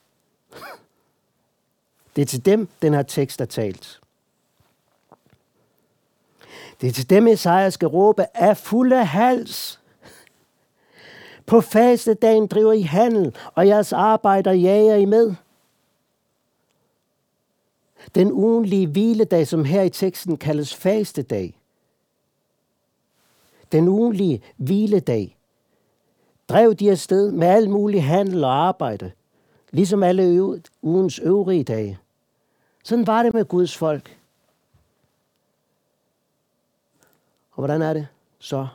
Det 2.15 2.21
er 2.21 2.25
til 2.25 2.45
dem, 2.45 2.67
den 2.81 2.93
her 2.93 3.03
tekst 3.03 3.41
er 3.41 3.45
talt. 3.45 4.01
Det 6.81 6.89
er 6.89 6.93
til 6.93 7.09
dem, 7.09 7.27
Esajas 7.27 7.73
skal 7.73 7.87
råbe 7.87 8.25
af 8.33 8.57
fulde 8.57 9.05
hals. 9.05 9.79
På 11.45 11.61
faste 11.61 12.13
dagen 12.13 12.47
driver 12.47 12.73
I 12.73 12.81
handel, 12.81 13.35
og 13.55 13.67
jeres 13.67 13.93
arbejder 13.93 14.51
jager 14.51 14.95
I 14.95 15.05
med. 15.05 15.35
Den 18.15 18.31
ugenlige 18.31 18.87
hviledag, 18.87 19.47
som 19.47 19.65
her 19.65 19.81
i 19.81 19.89
teksten 19.89 20.37
kaldes 20.37 20.75
fastedag. 20.75 21.59
Den 23.71 23.87
ugenlige 23.87 24.43
hviledag. 24.57 25.37
Drev 26.49 26.75
de 26.75 26.91
afsted 26.91 27.31
med 27.31 27.47
al 27.47 27.69
mulig 27.69 28.03
handel 28.03 28.43
og 28.43 28.53
arbejde, 28.53 29.11
ligesom 29.71 30.03
alle 30.03 30.61
ugens 30.81 31.19
øvrige 31.19 31.63
dage. 31.63 31.99
Sådan 32.83 33.07
var 33.07 33.23
det 33.23 33.33
med 33.33 33.45
Guds 33.45 33.77
folk. 33.77 34.17
Og 37.51 37.55
hvordan 37.55 37.81
er 37.81 37.93
det 37.93 38.07
så 38.39 38.67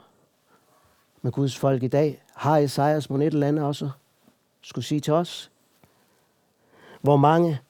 med 1.22 1.32
Guds 1.32 1.56
folk 1.56 1.82
i 1.82 1.88
dag? 1.88 2.22
Har 2.34 2.58
Esajas 2.58 3.10
mon 3.10 3.22
et 3.22 3.26
eller 3.26 3.48
andet 3.48 3.64
også 3.64 3.90
skulle 4.60 4.84
sige 4.84 5.00
til 5.00 5.12
os? 5.12 5.50
Hvor 7.00 7.16
mange, 7.16 7.60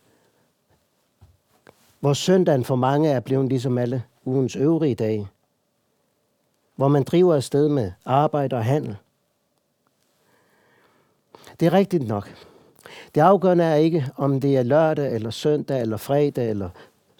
hvor 2.00 2.12
søndagen 2.12 2.64
for 2.64 2.76
mange 2.76 3.10
er 3.10 3.20
blevet 3.20 3.48
ligesom 3.48 3.78
alle 3.78 4.04
ugens 4.24 4.56
øvrige 4.56 4.94
dage. 4.94 5.28
Hvor 6.76 6.88
man 6.88 7.02
driver 7.02 7.34
afsted 7.34 7.68
med 7.68 7.92
arbejde 8.04 8.56
og 8.56 8.64
handel. 8.64 8.96
Det 11.60 11.66
er 11.66 11.72
rigtigt 11.72 12.08
nok. 12.08 12.34
Det 13.14 13.20
afgørende 13.20 13.64
er 13.64 13.74
ikke, 13.74 14.06
om 14.16 14.40
det 14.40 14.56
er 14.56 14.62
lørdag, 14.62 15.14
eller 15.14 15.30
søndag, 15.30 15.80
eller 15.80 15.96
fredag, 15.96 16.50
eller 16.50 16.70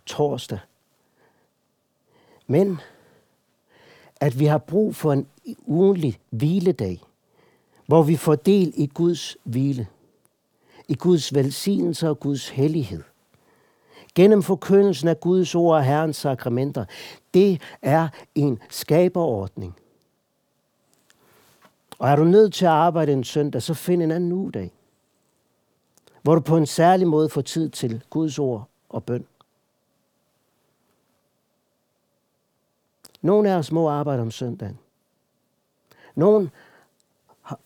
torsdag. 0.07 0.59
Men 2.47 2.81
at 4.21 4.39
vi 4.39 4.45
har 4.45 4.59
brug 4.59 4.95
for 4.95 5.13
en 5.13 5.27
ugenlig 5.67 6.19
hviledag, 6.31 7.01
hvor 7.87 8.03
vi 8.03 8.17
får 8.17 8.35
del 8.35 8.73
i 8.77 8.87
Guds 8.87 9.37
hvile, 9.45 9.87
i 10.89 10.95
Guds 10.95 11.35
velsignelse 11.35 12.09
og 12.09 12.21
Guds 12.21 12.49
hellighed. 12.49 13.03
Gennem 14.15 14.43
forkyndelsen 14.43 15.09
af 15.09 15.21
Guds 15.21 15.55
ord 15.55 15.77
og 15.77 15.85
Herrens 15.85 16.17
sakramenter. 16.17 16.85
Det 17.35 17.61
er 17.83 18.09
en 18.35 18.59
skaberordning. 18.71 19.77
Og 21.99 22.09
er 22.09 22.17
du 22.17 22.25
nødt 22.25 22.55
til 22.55 22.65
at 22.65 22.71
arbejde 22.71 23.13
en 23.13 23.25
søndag, 23.25 23.63
så 23.63 23.75
find 23.75 24.03
en 24.03 24.11
anden 24.11 24.33
ugedag, 24.33 24.73
hvor 26.23 26.35
du 26.35 26.41
på 26.41 26.57
en 26.57 26.67
særlig 26.67 27.07
måde 27.07 27.29
får 27.29 27.41
tid 27.41 27.71
til 27.71 28.05
Guds 28.11 28.39
ord 28.39 28.69
og 28.89 29.05
bøn. 29.05 29.27
Nogle 33.23 33.51
af 33.53 33.57
os 33.57 33.73
må 33.73 33.89
arbejde 33.89 34.23
om 34.23 34.31
søndagen. 34.31 34.79
Nogle 36.15 36.51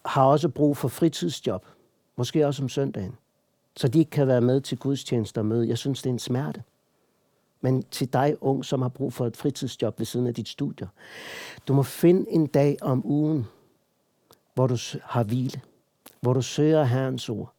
har 0.06 0.24
også 0.24 0.48
brug 0.48 0.76
for 0.76 0.88
fritidsjob, 0.88 1.66
måske 2.16 2.46
også 2.46 2.62
om 2.62 2.68
søndagen, 2.68 3.16
så 3.76 3.88
de 3.88 3.98
ikke 3.98 4.10
kan 4.10 4.26
være 4.26 4.40
med 4.40 4.60
til 4.60 4.78
gudstjenester 4.78 5.40
og 5.40 5.46
møde. 5.46 5.68
Jeg 5.68 5.78
synes, 5.78 6.02
det 6.02 6.10
er 6.10 6.12
en 6.12 6.18
smerte. 6.18 6.62
Men 7.60 7.82
til 7.82 8.12
dig, 8.12 8.36
ung, 8.40 8.64
som 8.64 8.82
har 8.82 8.88
brug 8.88 9.12
for 9.12 9.26
et 9.26 9.36
fritidsjob 9.36 9.98
ved 9.98 10.06
siden 10.06 10.26
af 10.26 10.34
dit 10.34 10.48
studier, 10.48 10.88
du 11.68 11.74
må 11.74 11.82
finde 11.82 12.30
en 12.30 12.46
dag 12.46 12.76
om 12.80 13.06
ugen, 13.06 13.46
hvor 14.54 14.66
du 14.66 14.76
har 15.02 15.22
hvile, 15.22 15.60
hvor 16.20 16.32
du 16.32 16.42
søger 16.42 16.84
Herrens 16.84 17.28
ord. 17.28 17.52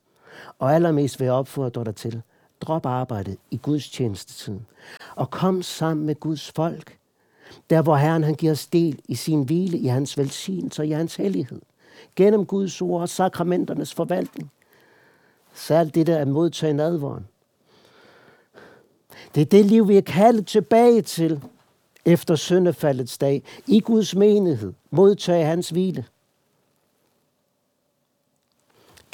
Og 0.60 0.76
allermest 0.76 1.20
vil 1.20 1.26
jeg 1.26 1.34
opfordre 1.34 1.84
dig 1.84 1.96
til, 1.96 2.22
drop 2.62 2.86
arbejdet 2.86 3.38
i 3.52 3.58
Guds 3.58 3.90
tjenestetiden, 3.90 4.66
og 5.16 5.32
kom 5.32 5.62
sammen 5.62 6.06
med 6.06 6.16
Guds 6.16 6.52
folk, 6.52 6.98
der 7.70 7.82
hvor 7.82 7.96
Herren 7.96 8.24
han 8.24 8.36
giver 8.36 8.52
os 8.52 8.68
del 8.68 9.00
i 9.08 9.16
sin 9.16 9.44
hvile, 9.44 9.78
i 9.78 9.88
hans 9.88 10.18
velsignelse 10.18 10.82
og 10.82 10.88
i 10.88 10.92
hans 10.92 11.16
hellighed. 11.16 11.62
Gennem 12.16 12.46
Guds 12.46 12.82
ord 12.82 13.02
og 13.02 13.10
sakramenternes 13.10 13.94
forvaltning. 13.94 14.52
Særligt 15.54 15.96
det 15.96 16.08
der 16.08 16.18
at 16.18 16.28
modtage 16.28 16.74
nadvåren. 16.74 17.28
Det 19.36 19.42
er 19.42 19.46
det 19.46 19.66
liv, 19.66 19.88
vi 19.88 19.98
er 19.98 20.02
kaldet 20.02 20.48
tilbage 20.48 21.02
til 21.02 21.44
efter 22.06 22.36
syndefaldets 22.36 23.18
dag. 23.18 23.44
I 23.68 23.80
Guds 23.80 24.16
menighed. 24.16 24.74
Modtage 24.92 25.46
hans 25.46 25.70
hvile. 25.70 26.06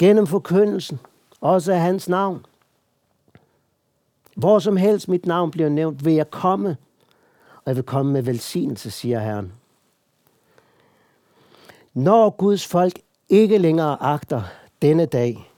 Gennem 0.00 0.26
forkyndelsen. 0.26 1.00
Også 1.40 1.72
af 1.72 1.80
hans 1.80 2.08
navn. 2.08 2.46
Hvor 4.36 4.58
som 4.58 4.76
helst 4.76 5.08
mit 5.08 5.26
navn 5.26 5.50
bliver 5.50 5.68
nævnt, 5.68 6.04
vil 6.04 6.14
jeg 6.14 6.30
komme 6.30 6.76
og 7.56 7.62
jeg 7.66 7.76
vil 7.76 7.84
komme 7.84 8.12
med 8.12 8.22
velsignelse, 8.22 8.90
siger 8.90 9.20
Herren. 9.20 9.52
Når 11.94 12.30
Guds 12.30 12.66
folk 12.66 12.92
ikke 13.28 13.58
længere 13.58 14.02
agter 14.02 14.42
denne 14.82 15.06
dag 15.06 15.52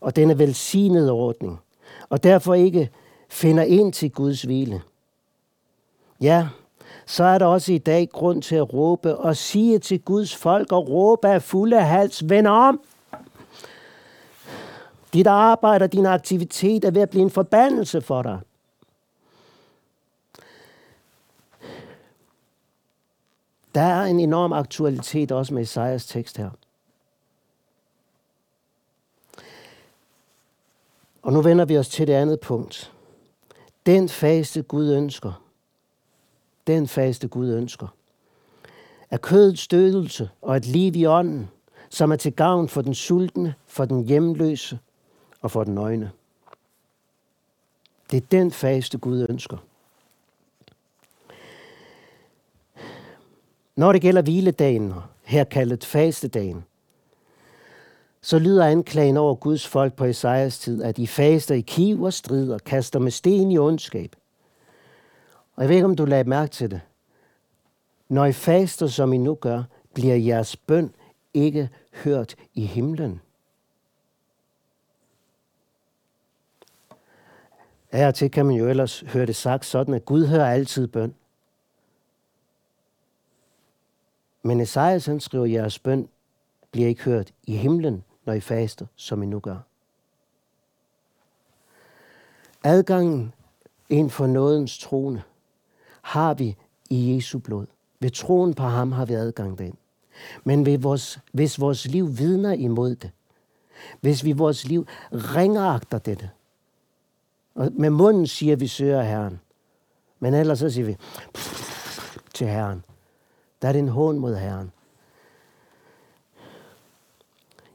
og 0.00 0.16
denne 0.16 0.38
velsignede 0.38 1.10
ordning, 1.10 1.60
og 2.08 2.22
derfor 2.22 2.54
ikke 2.54 2.90
finder 3.28 3.62
ind 3.62 3.92
til 3.92 4.10
Guds 4.10 4.42
hvile, 4.42 4.82
ja, 6.20 6.48
så 7.06 7.24
er 7.24 7.38
der 7.38 7.46
også 7.46 7.72
i 7.72 7.78
dag 7.78 8.08
grund 8.12 8.42
til 8.42 8.56
at 8.56 8.72
råbe 8.72 9.16
og 9.16 9.36
sige 9.36 9.78
til 9.78 10.00
Guds 10.00 10.36
folk 10.36 10.72
og 10.72 10.88
råbe 10.88 11.28
af 11.28 11.42
fulde 11.42 11.80
hals, 11.80 12.28
vend 12.28 12.46
om! 12.46 12.80
Dit 15.12 15.26
arbejde 15.26 15.82
og 15.82 15.92
din 15.92 16.06
aktivitet 16.06 16.84
er 16.84 16.90
ved 16.90 17.02
at 17.02 17.10
blive 17.10 17.22
en 17.22 17.30
forbandelse 17.30 18.00
for 18.00 18.22
dig. 18.22 18.40
Der 23.74 23.80
er 23.80 24.04
en 24.04 24.20
enorm 24.20 24.52
aktualitet 24.52 25.32
også 25.32 25.54
med 25.54 25.62
Isaias 25.62 26.06
tekst 26.06 26.36
her. 26.36 26.50
Og 31.22 31.32
nu 31.32 31.42
vender 31.42 31.64
vi 31.64 31.78
os 31.78 31.88
til 31.88 32.06
det 32.06 32.12
andet 32.12 32.40
punkt. 32.40 32.92
Den 33.86 34.08
faste 34.08 34.62
Gud 34.62 34.92
ønsker. 34.92 35.42
Den 36.66 36.88
faste 36.88 37.28
Gud 37.28 37.52
ønsker. 37.52 37.88
Er 39.10 39.16
kødets 39.16 39.60
stødelse 39.60 40.30
og 40.42 40.56
et 40.56 40.66
liv 40.66 40.96
i 40.96 41.06
ånden, 41.06 41.50
som 41.90 42.12
er 42.12 42.16
til 42.16 42.32
gavn 42.32 42.68
for 42.68 42.82
den 42.82 42.94
sultne, 42.94 43.54
for 43.66 43.84
den 43.84 44.04
hjemløse 44.04 44.78
og 45.40 45.50
for 45.50 45.64
den 45.64 45.74
nøgne. 45.74 46.10
Det 48.10 48.16
er 48.16 48.26
den 48.30 48.50
faste 48.50 48.98
Gud 48.98 49.26
ønsker. 49.28 49.56
Når 53.76 53.92
det 53.92 54.02
gælder 54.02 54.22
hviledagen, 54.22 54.94
her 55.24 55.44
kaldet 55.44 55.84
fastedagen, 55.84 56.64
så 58.22 58.38
lyder 58.38 58.66
anklagen 58.66 59.16
over 59.16 59.34
Guds 59.34 59.66
folk 59.66 59.94
på 59.94 60.04
Esajas 60.04 60.58
tid, 60.58 60.82
at 60.82 60.96
de 60.96 61.06
faster 61.06 61.54
i 61.54 61.60
kiv 61.60 62.02
og 62.02 62.12
strid 62.12 62.52
og 62.52 62.60
kaster 62.60 62.98
med 62.98 63.10
sten 63.10 63.50
i 63.50 63.58
ondskab. 63.58 64.16
Og 65.56 65.62
jeg 65.62 65.68
ved 65.68 65.76
ikke, 65.76 65.84
om 65.84 65.96
du 65.96 66.04
lagde 66.04 66.28
mærke 66.28 66.52
til 66.52 66.70
det. 66.70 66.80
Når 68.08 68.24
I 68.24 68.32
faster, 68.32 68.86
som 68.86 69.12
I 69.12 69.18
nu 69.18 69.34
gør, 69.34 69.62
bliver 69.94 70.16
jeres 70.16 70.56
bøn 70.56 70.94
ikke 71.34 71.68
hørt 72.04 72.36
i 72.54 72.64
himlen. 72.64 73.20
Af 77.92 78.14
til 78.14 78.30
kan 78.30 78.46
man 78.46 78.56
jo 78.56 78.68
ellers 78.68 79.00
høre 79.00 79.26
det 79.26 79.36
sagt 79.36 79.64
sådan, 79.64 79.94
at 79.94 80.04
Gud 80.04 80.26
hører 80.26 80.52
altid 80.52 80.86
bøn. 80.86 81.14
Men 84.42 84.60
Esajas 84.60 85.06
han 85.06 85.20
skriver, 85.20 85.44
at 85.44 85.52
jeres 85.52 85.78
bøn 85.78 86.08
bliver 86.70 86.88
ikke 86.88 87.02
hørt 87.02 87.32
i 87.44 87.56
himlen, 87.56 88.04
når 88.24 88.32
I 88.32 88.40
faster, 88.40 88.86
som 88.96 89.22
I 89.22 89.26
nu 89.26 89.40
gør. 89.40 89.56
Adgangen 92.64 93.32
ind 93.88 94.10
for 94.10 94.26
nådens 94.26 94.78
trone 94.78 95.22
har 96.02 96.34
vi 96.34 96.56
i 96.90 97.14
Jesu 97.14 97.38
blod. 97.38 97.66
Ved 98.00 98.10
troen 98.10 98.54
på 98.54 98.62
ham 98.62 98.92
har 98.92 99.04
vi 99.04 99.14
adgang 99.14 99.58
derind. 99.58 99.76
Men 100.44 100.66
ved 100.66 100.78
vores, 100.78 101.20
hvis 101.32 101.60
vores 101.60 101.86
liv 101.86 102.18
vidner 102.18 102.52
imod 102.52 102.94
det, 102.96 103.10
hvis 104.00 104.24
vi 104.24 104.32
vores 104.32 104.66
liv 104.66 104.86
ringeagter 105.12 105.98
dette, 105.98 106.30
og 107.54 107.72
med 107.72 107.90
munden 107.90 108.26
siger 108.26 108.56
vi 108.56 108.66
søger 108.66 109.02
Herren, 109.02 109.40
men 110.20 110.34
ellers 110.34 110.58
så 110.58 110.70
siger 110.70 110.86
vi 110.86 110.96
til 112.34 112.46
Herren, 112.46 112.84
der 113.62 113.68
er 113.68 113.72
det 113.72 113.78
en 113.78 113.88
hån 113.88 114.18
mod 114.18 114.36
Herren. 114.36 114.72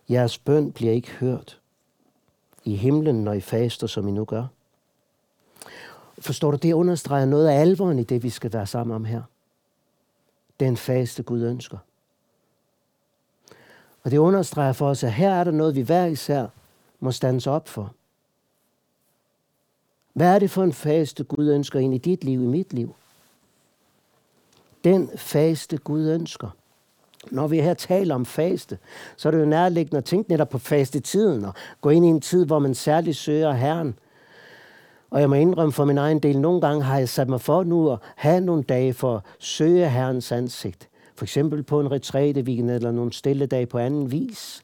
Jeres 0.10 0.38
bøn 0.38 0.72
bliver 0.72 0.94
ikke 0.94 1.12
hørt 1.12 1.62
i 2.63 2.75
himlen, 2.75 3.24
når 3.24 3.34
I 3.34 3.41
faster, 3.41 3.88
som 3.88 4.08
I 4.08 4.12
nu 4.12 4.25
gør. 4.25 4.46
Forstår 6.20 6.51
du, 6.51 6.58
det 6.58 6.74
understreger 6.74 7.25
noget 7.25 7.48
af 7.48 7.62
alvoren 7.62 8.00
i 8.00 8.03
det, 8.03 8.24
vi 8.24 8.29
skal 8.29 8.53
være 8.53 8.67
sammen 8.67 8.96
om 8.96 9.05
her. 9.05 9.22
Den 10.60 10.77
faste 10.77 11.24
Gud 11.24 11.41
ønsker. 11.41 11.77
Og 14.03 14.12
det 14.12 14.17
understreger 14.17 14.74
for 14.74 14.89
os, 14.89 15.03
at 15.03 15.13
her 15.13 15.34
er 15.34 15.44
der 15.44 15.51
noget, 15.51 15.75
vi 15.75 15.82
hver 15.82 16.05
især 16.05 16.48
må 17.00 17.12
stands 17.12 17.48
op 17.48 17.67
for. 17.67 17.94
Hvad 20.15 20.36
er 20.36 20.39
det 20.39 20.51
for 20.51 20.63
en 20.63 20.74
faste, 20.74 21.24
Gud 21.24 21.50
ønsker 21.50 21.79
ind 21.79 21.93
i 21.93 21.98
dit 21.98 22.24
liv, 22.24 22.43
i 22.43 22.45
mit 22.45 22.74
liv? 22.74 22.95
Den 24.84 25.10
faste, 25.15 25.77
Gud 25.77 26.10
ønsker. 26.10 26.50
Når 27.31 27.48
vi 27.48 27.62
her 27.62 27.74
taler 27.74 28.15
om 28.15 28.25
faste, 28.25 28.77
så 29.17 29.29
er 29.29 29.31
det 29.31 29.39
jo 29.39 29.45
nærliggende 29.45 29.98
at 29.98 30.05
tænke 30.05 30.29
netop 30.29 30.50
på 30.50 30.57
faste 30.57 31.00
tiden 31.00 31.45
og 31.45 31.53
gå 31.81 31.89
ind 31.89 32.05
i 32.05 32.07
en 32.07 32.22
tid, 32.22 32.45
hvor 32.45 32.60
man 32.60 32.75
særligt 32.75 33.17
søger 33.17 33.51
Herren. 33.51 34.00
Og 35.10 35.22
jeg 35.22 35.29
må 35.29 35.36
indrømme 35.36 35.72
for 35.72 35.86
min 35.86 35.98
egen 35.98 36.19
del, 36.19 36.39
nogle 36.39 36.62
gange 36.62 36.84
har 36.84 36.98
jeg 36.98 37.10
sat 37.10 37.29
mig 37.29 37.41
for 37.41 37.63
nu 37.63 37.91
at 37.91 38.00
have 38.15 38.41
nogle 38.41 38.63
dage 38.63 38.93
for 38.93 39.15
at 39.15 39.22
søge 39.39 39.89
Herrens 39.89 40.31
ansigt. 40.31 40.89
For 41.15 41.25
eksempel 41.25 41.63
på 41.63 41.79
en 41.79 41.91
retræte 41.91 42.41
weekend 42.41 42.72
eller 42.72 42.91
nogle 42.91 43.13
stille 43.13 43.45
dage 43.45 43.65
på 43.65 43.77
anden 43.77 44.12
vis. 44.12 44.62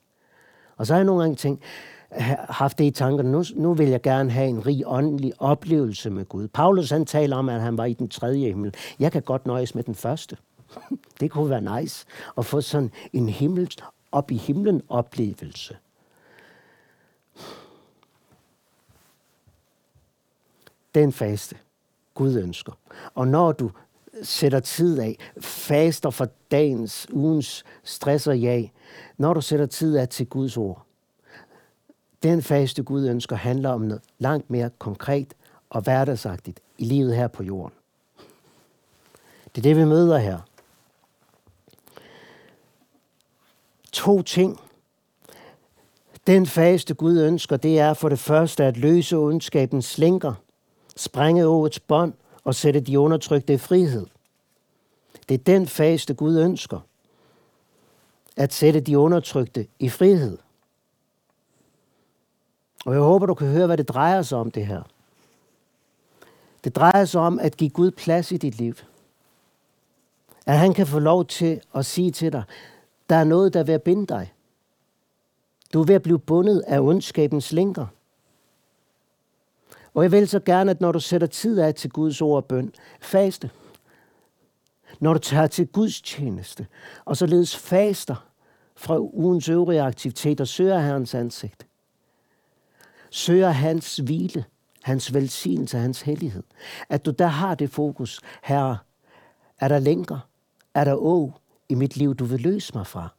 Og 0.78 0.88
så 0.88 0.94
har 0.94 1.00
jeg 1.00 1.06
nogle 1.06 1.22
gange 1.22 1.36
tænkt, 1.36 1.64
haft 2.50 2.78
det 2.78 2.84
i 2.84 2.92
tankerne. 2.92 3.32
Nu, 3.32 3.44
nu 3.56 3.74
vil 3.74 3.88
jeg 3.88 4.02
gerne 4.02 4.32
have 4.32 4.48
en 4.48 4.66
rig 4.66 4.84
åndelig 4.86 5.34
oplevelse 5.40 6.10
med 6.10 6.26
Gud. 6.26 6.48
Paulus 6.48 6.90
han 6.90 7.06
taler 7.06 7.38
om, 7.38 7.50
at 7.50 7.62
han 7.62 7.78
var 7.78 7.86
i 7.86 7.94
den 7.94 8.10
tredje 8.10 8.46
himmel. 8.46 8.74
Jeg 9.00 9.12
kan 9.12 9.22
godt 9.22 9.46
nøjes 9.46 9.76
med 9.76 9.84
den 9.84 9.96
første. 9.96 10.38
Det 11.20 11.32
kunne 11.32 11.50
være 11.50 11.82
nice 11.82 12.06
at 12.38 12.46
få 12.46 12.62
sådan 12.62 12.92
en 13.14 13.30
himmels, 13.30 13.78
op 14.12 14.32
i 14.32 14.38
himlen 14.38 14.82
oplevelse. 14.90 15.78
Den 20.96 21.12
faste, 21.12 21.56
Gud 22.14 22.36
ønsker. 22.36 22.72
Og 23.14 23.28
når 23.28 23.52
du 23.52 23.72
sætter 24.24 24.60
tid 24.60 25.00
af, 25.00 25.18
faster 25.42 26.10
for 26.10 26.28
dagens, 26.52 27.08
ugens 27.12 27.64
stress 27.84 28.28
og 28.28 28.42
jag, 28.42 28.74
når 29.18 29.34
du 29.34 29.42
sætter 29.42 29.66
tid 29.66 29.98
af 29.98 30.10
til 30.10 30.26
Guds 30.26 30.58
ord, 30.58 30.86
den 32.24 32.42
faste 32.42 32.84
Gud 32.84 33.08
ønsker 33.08 33.36
handler 33.36 33.70
om 33.70 33.82
noget 33.82 34.04
langt 34.20 34.50
mere 34.50 34.70
konkret 34.80 35.34
og 35.70 35.82
hverdagsagtigt 35.82 36.60
i 36.78 36.86
livet 36.86 37.16
her 37.16 37.28
på 37.28 37.44
jorden. 37.44 37.74
Det 39.56 39.58
er 39.58 39.62
det, 39.62 39.78
vi 39.78 39.86
møder 39.86 40.18
her. 40.18 40.40
To 43.92 44.22
ting. 44.22 44.60
Den 46.28 46.46
faste 46.46 46.94
Gud 46.94 47.20
ønsker, 47.20 47.58
det 47.58 47.80
er 47.80 47.94
for 47.94 48.10
det 48.10 48.20
første 48.20 48.64
at 48.64 48.78
løse 48.78 49.18
ondskabens 49.18 49.86
slænker, 49.86 50.34
sprænge 50.96 51.48
årets 51.48 51.80
bånd 51.80 52.14
og 52.44 52.56
sætte 52.56 52.80
de 52.80 53.00
undertrykte 53.00 53.54
i 53.54 53.58
frihed. 53.58 54.08
Det 55.30 55.40
er 55.40 55.44
den 55.44 55.68
faste 55.68 56.14
Gud 56.14 56.40
ønsker. 56.40 56.80
At 58.38 58.54
sætte 58.54 58.80
de 58.80 58.98
undertrykte 58.98 59.68
i 59.80 59.90
frihed. 59.90 60.38
Og 62.86 62.94
jeg 62.94 63.02
håber, 63.02 63.26
du 63.26 63.34
kan 63.34 63.48
høre, 63.48 63.66
hvad 63.66 63.78
det 63.78 63.90
drejer 63.90 64.22
sig 64.22 64.38
om 64.38 64.52
det 64.52 64.66
her. 64.66 64.82
Det 66.64 66.76
drejer 66.76 67.06
sig 67.06 67.22
om 67.22 67.40
at 67.40 67.58
give 67.58 67.70
Gud 67.70 67.92
plads 67.92 68.32
i 68.32 68.38
dit 68.38 68.58
liv. 68.58 68.76
At 70.46 70.58
han 70.58 70.74
kan 70.74 70.88
få 70.88 71.00
lov 71.00 71.26
til 71.26 71.62
at 71.76 71.86
sige 71.86 72.12
til 72.12 72.32
dig, 72.32 72.44
der 73.10 73.16
er 73.16 73.24
noget, 73.24 73.54
der 73.54 73.60
er 73.60 73.64
ved 73.64 73.74
at 73.74 73.82
binde 73.82 74.08
dig. 74.08 74.34
Du 75.74 75.82
er 75.82 75.86
ved 75.86 75.96
at 75.96 76.02
blive 76.02 76.20
bundet 76.20 76.64
af 76.68 76.80
ondskabens 76.80 77.52
lænker. 77.52 77.88
Og 79.94 80.04
jeg 80.04 80.12
vil 80.12 80.28
så 80.28 80.40
gerne, 80.40 80.72
at 80.72 80.82
når 80.82 80.92
du 80.92 81.00
sætter 81.00 81.28
tid 81.28 81.60
af 81.60 81.76
til 81.76 81.90
Guds 81.90 82.22
ord 82.22 82.36
og 82.36 82.46
bøn, 82.46 82.74
faste. 83.02 83.50
Når 85.00 85.14
du 85.14 85.20
tager 85.20 85.48
til 85.48 85.68
Guds 85.68 86.02
tjeneste, 86.02 86.68
og 87.06 87.18
således 87.18 87.58
faster 87.58 88.28
fra 88.76 89.00
ugens 89.00 89.50
øvrige 89.50 89.82
aktiviteter, 89.82 90.46
søger 90.46 90.80
Herrens 90.80 91.16
ansigt 91.16 91.68
søger 93.12 93.50
hans 93.50 93.98
hvile, 93.98 94.46
hans 94.82 95.14
velsignelse, 95.14 95.78
hans 95.78 96.02
hellighed. 96.02 96.44
At 96.90 97.06
du 97.06 97.12
der 97.12 97.28
har 97.28 97.56
det 97.56 97.70
fokus, 97.70 98.22
herre, 98.44 98.78
er 99.60 99.68
der 99.68 99.80
lænker, 99.80 100.20
er 100.74 100.84
der 100.84 100.96
å 100.96 101.32
i 101.70 101.76
mit 101.76 101.98
liv, 101.98 102.16
du 102.16 102.26
vil 102.26 102.40
løse 102.40 102.74
mig 102.76 102.88
fra? 102.88 103.10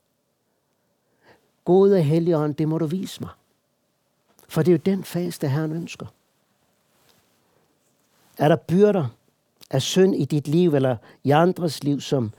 Gode 1.64 2.02
Helligånd, 2.02 2.54
det 2.54 2.68
må 2.68 2.78
du 2.78 2.86
vise 2.86 3.20
mig. 3.20 3.30
For 4.48 4.62
det 4.62 4.68
er 4.68 4.72
jo 4.72 4.82
den 4.84 5.04
faste, 5.04 5.48
Herren 5.48 5.72
ønsker. 5.72 6.06
Er 8.38 8.48
der 8.48 8.56
byrder 8.56 9.08
af 9.70 9.82
synd 9.82 10.16
i 10.16 10.24
dit 10.24 10.48
liv 10.48 10.74
eller 10.74 10.96
i 11.24 11.30
andres 11.30 11.84
liv, 11.84 12.00
som 12.00 12.32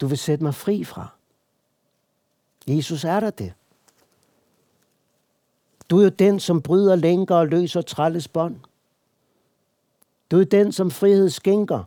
du 0.00 0.06
vil 0.06 0.18
sætte 0.18 0.44
mig 0.44 0.54
fri 0.54 0.84
fra? 0.84 1.08
Jesus, 2.66 3.04
er 3.04 3.20
der 3.20 3.30
det? 3.30 3.52
Du 5.90 5.98
er 5.98 6.02
jo 6.02 6.08
den, 6.08 6.40
som 6.40 6.62
bryder 6.62 6.96
lænker 6.96 7.34
og 7.34 7.48
løser 7.48 7.80
trælles 7.80 8.28
bånd. 8.28 8.56
Du 10.30 10.40
er 10.40 10.44
den, 10.44 10.72
som 10.72 10.90
frihed 10.90 11.30
skænker. 11.30 11.84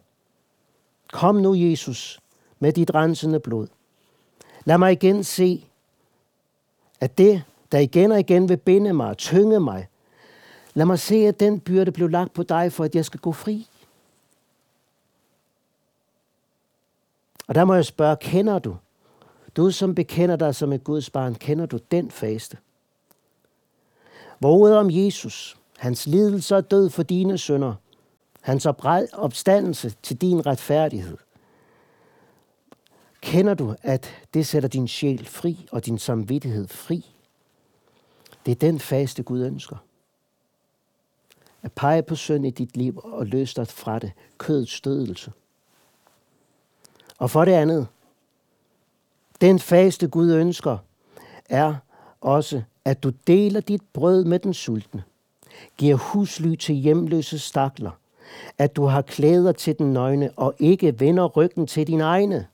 Kom 1.11 1.35
nu, 1.35 1.55
Jesus, 1.55 2.19
med 2.59 2.73
dit 2.73 2.95
rensende 2.95 3.39
blod. 3.39 3.67
Lad 4.65 4.77
mig 4.77 4.91
igen 4.91 5.23
se, 5.23 5.65
at 6.99 7.17
det, 7.17 7.43
der 7.71 7.79
igen 7.79 8.11
og 8.11 8.19
igen 8.19 8.49
vil 8.49 8.57
binde 8.57 8.93
mig 8.93 9.07
og 9.07 9.17
tynge 9.17 9.59
mig, 9.59 9.87
lad 10.73 10.85
mig 10.85 10.99
se, 10.99 11.15
at 11.15 11.39
den 11.39 11.59
byrde 11.59 11.91
blev 11.91 12.09
lagt 12.09 12.33
på 12.33 12.43
dig, 12.43 12.73
for 12.73 12.83
at 12.83 12.95
jeg 12.95 13.05
skal 13.05 13.19
gå 13.19 13.31
fri. 13.31 13.67
Og 17.47 17.55
der 17.55 17.65
må 17.65 17.73
jeg 17.73 17.85
spørge, 17.85 18.15
kender 18.15 18.59
du? 18.59 18.77
Du, 19.57 19.71
som 19.71 19.95
bekender 19.95 20.35
dig 20.35 20.55
som 20.55 20.73
et 20.73 20.83
Guds 20.83 21.09
barn, 21.09 21.35
kender 21.35 21.65
du 21.65 21.79
den 21.91 22.11
faste? 22.11 22.57
Hvor 24.39 24.51
ordet 24.51 24.77
om 24.77 24.87
Jesus, 24.91 25.57
hans 25.77 26.07
lidelse 26.07 26.55
og 26.55 26.71
død 26.71 26.89
for 26.89 27.03
dine 27.03 27.37
sønder, 27.37 27.73
hans 28.41 28.65
opstandelse 29.13 29.93
til 30.03 30.21
din 30.21 30.45
retfærdighed. 30.45 31.17
Kender 33.21 33.53
du, 33.53 33.75
at 33.81 34.09
det 34.33 34.47
sætter 34.47 34.69
din 34.69 34.87
sjæl 34.87 35.25
fri 35.25 35.67
og 35.71 35.85
din 35.85 35.97
samvittighed 35.97 36.67
fri? 36.67 37.05
Det 38.45 38.51
er 38.51 38.55
den 38.55 38.79
faste, 38.79 39.23
Gud 39.23 39.45
ønsker. 39.45 39.75
At 41.61 41.71
pege 41.71 42.03
på 42.03 42.15
synd 42.15 42.45
i 42.45 42.49
dit 42.49 42.77
liv 42.77 43.01
og 43.03 43.25
løse 43.25 43.55
dig 43.55 43.67
fra 43.67 43.99
det. 43.99 44.11
Kødets 44.37 44.71
stødelse. 44.71 45.31
Og 47.17 47.29
for 47.29 47.45
det 47.45 47.51
andet, 47.51 47.87
den 49.41 49.59
faste 49.59 50.07
Gud 50.07 50.31
ønsker, 50.31 50.77
er 51.45 51.75
også 52.21 52.61
at 52.85 53.03
du 53.03 53.11
deler 53.27 53.59
dit 53.59 53.81
brød 53.93 54.23
med 54.23 54.39
den 54.39 54.53
sultne, 54.53 55.03
giver 55.77 55.95
husly 55.95 56.55
til 56.55 56.75
hjemløse 56.75 57.39
stakler, 57.39 57.91
at 58.57 58.75
du 58.75 58.85
har 58.85 59.01
klæder 59.01 59.51
til 59.51 59.77
den 59.77 59.93
nøgne 59.93 60.31
og 60.35 60.55
ikke 60.59 60.99
vender 60.99 61.25
ryggen 61.25 61.67
til 61.67 61.87
din 61.87 62.01
egne. 62.01 62.47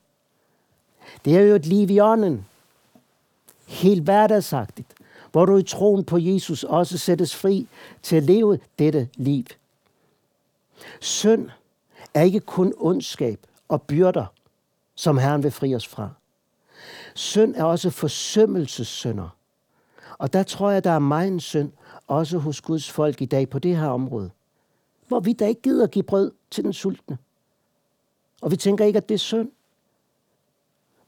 Det 1.24 1.36
er 1.36 1.40
jo 1.40 1.54
et 1.54 1.66
liv 1.66 1.90
i 1.90 2.00
ånden. 2.00 2.46
Helt 3.66 4.02
hverdagsagtigt, 4.02 4.88
hvor 5.32 5.44
du 5.44 5.56
i 5.56 5.62
troen 5.62 6.04
på 6.04 6.18
Jesus 6.18 6.64
også 6.64 6.98
sættes 6.98 7.36
fri 7.36 7.68
til 8.02 8.16
at 8.16 8.22
leve 8.22 8.58
dette 8.78 9.08
liv. 9.14 9.44
Synd 11.00 11.50
er 12.14 12.22
ikke 12.22 12.40
kun 12.40 12.72
ondskab 12.76 13.40
og 13.68 13.82
byrder, 13.82 14.26
som 14.94 15.18
Herren 15.18 15.42
vil 15.42 15.50
fri 15.50 15.74
os 15.74 15.88
fra. 15.88 16.10
Synd 17.14 17.54
er 17.54 17.64
også 17.64 17.90
forsømmelsessynder, 17.90 19.28
og 20.18 20.32
der 20.32 20.42
tror 20.42 20.70
jeg, 20.70 20.84
der 20.84 20.90
er 20.90 20.98
meget 20.98 21.42
synd, 21.42 21.72
også 22.06 22.38
hos 22.38 22.60
Guds 22.60 22.90
folk 22.90 23.22
i 23.22 23.24
dag 23.24 23.50
på 23.50 23.58
det 23.58 23.76
her 23.76 23.88
område. 23.88 24.30
Hvor 25.08 25.20
vi 25.20 25.32
da 25.32 25.46
ikke 25.46 25.62
gider 25.62 25.86
give 25.86 26.02
brød 26.02 26.32
til 26.50 26.64
den 26.64 26.72
sultne. 26.72 27.18
Og 28.42 28.50
vi 28.50 28.56
tænker 28.56 28.84
ikke, 28.84 28.96
at 28.96 29.08
det 29.08 29.14
er 29.14 29.18
synd. 29.18 29.50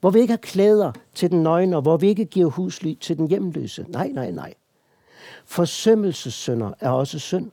Hvor 0.01 0.11
vi 0.11 0.21
ikke 0.21 0.33
har 0.33 0.39
klæder 0.39 0.93
til 1.15 1.31
den 1.31 1.43
nøgne, 1.43 1.77
og 1.77 1.83
hvor 1.83 1.97
vi 1.97 2.09
ikke 2.09 2.25
giver 2.25 2.51
husly 2.51 2.95
til 2.95 3.17
den 3.17 3.29
hjemløse. 3.29 3.87
Nej, 3.89 4.09
nej, 4.09 4.31
nej. 4.31 4.55
Forsømmelsessynder 5.45 6.73
er 6.81 6.91
også 6.91 7.19
synd. 7.19 7.51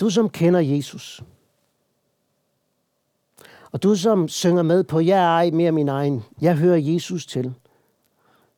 Du 0.00 0.10
som 0.10 0.30
kender 0.30 0.60
Jesus, 0.60 1.22
og 3.72 3.82
du 3.82 3.94
som 3.94 4.28
synger 4.28 4.62
med 4.62 4.84
på, 4.84 5.00
jeg 5.00 5.18
er 5.18 5.28
ej 5.28 5.50
mere 5.50 5.72
min 5.72 5.88
egen, 5.88 6.24
jeg 6.40 6.56
hører 6.56 6.76
Jesus 6.76 7.26
til. 7.26 7.54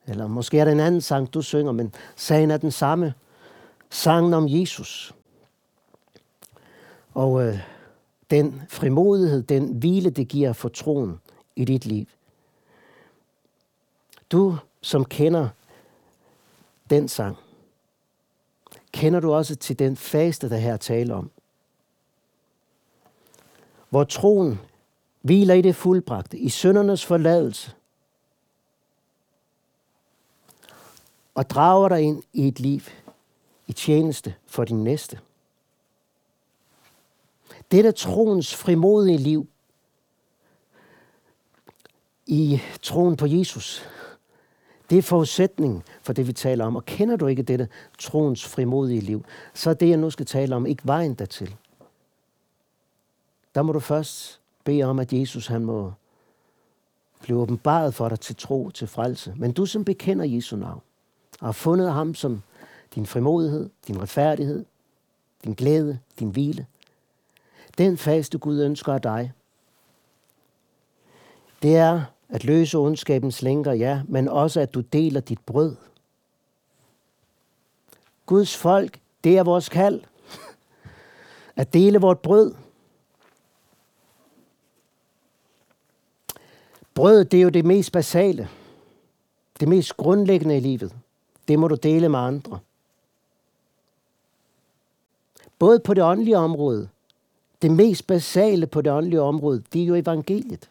Eller 0.06 0.26
måske 0.26 0.58
er 0.58 0.64
det 0.64 0.72
en 0.72 0.80
anden 0.80 1.00
sang, 1.00 1.34
du 1.34 1.42
synger, 1.42 1.72
men 1.72 1.94
sagen 2.16 2.50
er 2.50 2.56
den 2.56 2.70
samme. 2.70 3.14
Sangen 3.90 4.34
om 4.34 4.44
Jesus. 4.48 5.14
Og 7.14 7.46
øh, 7.46 7.58
den 8.30 8.62
frimodighed, 8.68 9.42
den 9.42 9.74
hvile, 9.74 10.10
det 10.10 10.28
giver 10.28 10.52
for 10.52 10.68
troen 10.68 11.20
i 11.56 11.64
dit 11.64 11.86
liv. 11.86 12.06
Du, 14.32 14.56
som 14.80 15.04
kender 15.04 15.48
den 16.90 17.08
sang, 17.08 17.36
kender 18.92 19.20
du 19.20 19.32
også 19.32 19.56
til 19.56 19.78
den 19.78 19.96
faste, 19.96 20.50
der 20.50 20.56
her 20.56 20.76
taler 20.76 21.14
om. 21.14 21.30
Hvor 23.90 24.04
troen 24.04 24.60
hviler 25.20 25.54
i 25.54 25.62
det 25.62 25.76
fuldbragte, 25.76 26.38
i 26.38 26.48
søndernes 26.48 27.06
forladelse, 27.06 27.74
og 31.34 31.50
drager 31.50 31.88
dig 31.88 32.02
ind 32.02 32.22
i 32.32 32.48
et 32.48 32.60
liv 32.60 32.80
i 33.66 33.72
tjeneste 33.72 34.34
for 34.46 34.64
din 34.64 34.84
næste. 34.84 35.18
Dette 37.70 37.92
troens 37.92 38.54
frimodige 38.54 39.18
liv 39.18 39.46
i 42.26 42.60
troen 42.82 43.16
på 43.16 43.26
Jesus, 43.26 43.84
det 44.90 44.98
er 44.98 45.02
forudsætningen 45.02 45.82
for 46.02 46.12
det, 46.12 46.26
vi 46.26 46.32
taler 46.32 46.64
om. 46.64 46.76
Og 46.76 46.84
kender 46.84 47.16
du 47.16 47.26
ikke 47.26 47.42
dette 47.42 47.68
troens 47.98 48.44
frimodige 48.44 49.00
liv, 49.00 49.24
så 49.54 49.70
er 49.70 49.74
det, 49.74 49.88
jeg 49.88 49.96
nu 49.96 50.10
skal 50.10 50.26
tale 50.26 50.56
om, 50.56 50.66
ikke 50.66 50.86
vejen 50.86 51.14
dertil. 51.14 51.56
Der 53.54 53.62
må 53.62 53.72
du 53.72 53.80
først 53.80 54.40
bede 54.64 54.82
om, 54.82 54.98
at 54.98 55.12
Jesus 55.12 55.46
han 55.46 55.64
må 55.64 55.92
blive 57.20 57.38
åbenbaret 57.38 57.94
for 57.94 58.08
dig 58.08 58.20
til 58.20 58.36
tro, 58.36 58.70
til 58.70 58.86
frelse. 58.86 59.34
Men 59.36 59.52
du 59.52 59.66
som 59.66 59.84
bekender 59.84 60.24
Jesu 60.24 60.56
navn, 60.56 60.80
og 61.40 61.46
har 61.46 61.52
fundet 61.52 61.92
ham 61.92 62.14
som 62.14 62.42
din 62.94 63.06
frimodighed, 63.06 63.70
din 63.86 64.00
retfærdighed, 64.02 64.64
din 65.44 65.54
glæde, 65.54 65.98
din 66.18 66.30
hvile, 66.30 66.66
den 67.78 67.98
faste 67.98 68.38
Gud 68.38 68.60
ønsker 68.60 68.92
af 68.92 69.02
dig, 69.02 69.32
det 71.62 71.76
er 71.76 72.02
at 72.28 72.44
løse 72.44 72.78
ondskabens 72.78 73.42
lænker, 73.42 73.72
ja, 73.72 74.02
men 74.08 74.28
også 74.28 74.60
at 74.60 74.74
du 74.74 74.80
deler 74.80 75.20
dit 75.20 75.38
brød. 75.46 75.76
Guds 78.26 78.56
folk, 78.56 79.00
det 79.24 79.38
er 79.38 79.42
vores 79.42 79.68
kald. 79.68 80.02
At 81.56 81.72
dele 81.72 81.98
vort 81.98 82.18
brød. 82.18 82.54
Brød, 86.94 87.24
det 87.24 87.38
er 87.38 87.42
jo 87.42 87.48
det 87.48 87.64
mest 87.64 87.92
basale. 87.92 88.48
Det 89.60 89.68
mest 89.68 89.96
grundlæggende 89.96 90.56
i 90.56 90.60
livet. 90.60 90.92
Det 91.48 91.58
må 91.58 91.68
du 91.68 91.74
dele 91.74 92.08
med 92.08 92.18
andre. 92.18 92.58
Både 95.58 95.80
på 95.80 95.94
det 95.94 96.04
åndelige 96.04 96.38
område, 96.38 96.88
det 97.62 97.70
mest 97.70 98.06
basale 98.06 98.66
på 98.66 98.80
det 98.80 98.92
åndelige 98.92 99.20
område, 99.20 99.62
det 99.72 99.82
er 99.82 99.86
jo 99.86 99.94
evangeliet. 99.94 100.70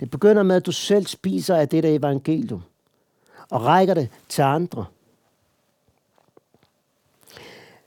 Det 0.00 0.10
begynder 0.10 0.42
med, 0.42 0.56
at 0.56 0.66
du 0.66 0.72
selv 0.72 1.06
spiser 1.06 1.56
af 1.56 1.68
det 1.68 1.82
der 1.82 1.96
evangelium, 1.96 2.62
og 3.50 3.62
rækker 3.64 3.94
det 3.94 4.08
til 4.28 4.42
andre. 4.42 4.86